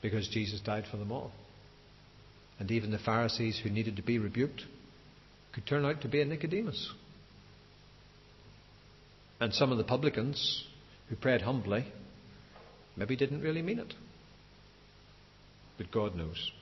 because 0.00 0.28
Jesus 0.28 0.60
died 0.60 0.84
for 0.90 0.96
them 0.96 1.12
all. 1.12 1.32
And 2.58 2.70
even 2.70 2.90
the 2.90 2.98
Pharisees 2.98 3.60
who 3.62 3.70
needed 3.70 3.96
to 3.96 4.02
be 4.02 4.18
rebuked 4.18 4.62
could 5.52 5.66
turn 5.66 5.84
out 5.84 6.02
to 6.02 6.08
be 6.08 6.22
a 6.22 6.24
Nicodemus. 6.24 6.92
And 9.40 9.52
some 9.52 9.72
of 9.72 9.78
the 9.78 9.84
publicans 9.84 10.64
who 11.08 11.16
prayed 11.16 11.42
humbly 11.42 11.86
maybe 12.96 13.16
didn't 13.16 13.42
really 13.42 13.62
mean 13.62 13.78
it 13.78 13.94
but 15.76 15.90
God 15.90 16.14
knows. 16.14 16.52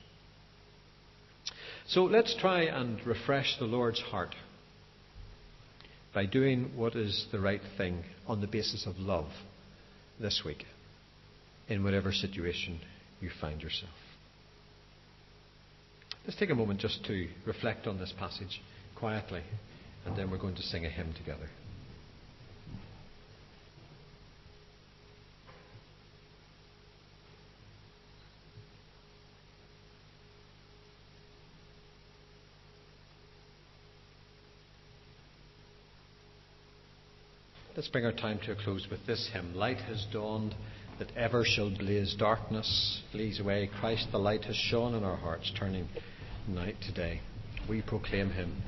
So 1.87 2.03
let's 2.03 2.35
try 2.35 2.63
and 2.63 3.05
refresh 3.05 3.57
the 3.59 3.65
Lord's 3.65 4.01
heart 4.01 4.35
by 6.13 6.25
doing 6.25 6.71
what 6.75 6.95
is 6.95 7.27
the 7.31 7.39
right 7.39 7.61
thing 7.77 8.03
on 8.27 8.41
the 8.41 8.47
basis 8.47 8.85
of 8.87 8.97
love 8.97 9.27
this 10.19 10.41
week 10.45 10.65
in 11.67 11.83
whatever 11.83 12.11
situation 12.11 12.79
you 13.21 13.29
find 13.41 13.61
yourself. 13.61 13.91
Let's 16.25 16.39
take 16.39 16.49
a 16.49 16.55
moment 16.55 16.79
just 16.79 17.05
to 17.05 17.27
reflect 17.45 17.85
on 17.85 17.99
this 17.99 18.13
passage 18.17 18.61
quietly, 18.95 19.43
and 20.05 20.17
then 20.17 20.31
we're 20.31 20.37
going 20.37 20.55
to 20.55 20.63
sing 20.63 20.85
a 20.85 20.89
hymn 20.89 21.13
together. 21.13 21.49
Let's 37.85 37.91
bring 37.91 38.05
our 38.05 38.11
time 38.11 38.39
to 38.45 38.53
a 38.53 38.55
close 38.55 38.87
with 38.89 39.05
this 39.05 39.29
hymn 39.31 39.53
Light 39.53 39.77
has 39.77 40.07
dawned 40.11 40.55
that 40.97 41.11
ever 41.15 41.45
shall 41.45 41.69
blaze 41.69 42.15
darkness, 42.17 43.03
flees 43.11 43.39
away. 43.39 43.69
Christ 43.79 44.07
the 44.11 44.17
light 44.17 44.43
has 44.45 44.55
shone 44.55 44.95
in 44.95 45.03
our 45.03 45.15
hearts, 45.15 45.51
turning 45.55 45.87
night 46.47 46.77
to 46.87 46.91
day. 46.91 47.21
We 47.69 47.83
proclaim 47.83 48.31
him 48.31 48.63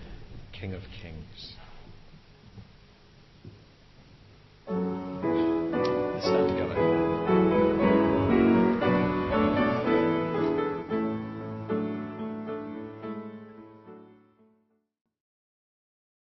King 0.54 0.76
of 0.76 0.84
Kings. 1.02 1.56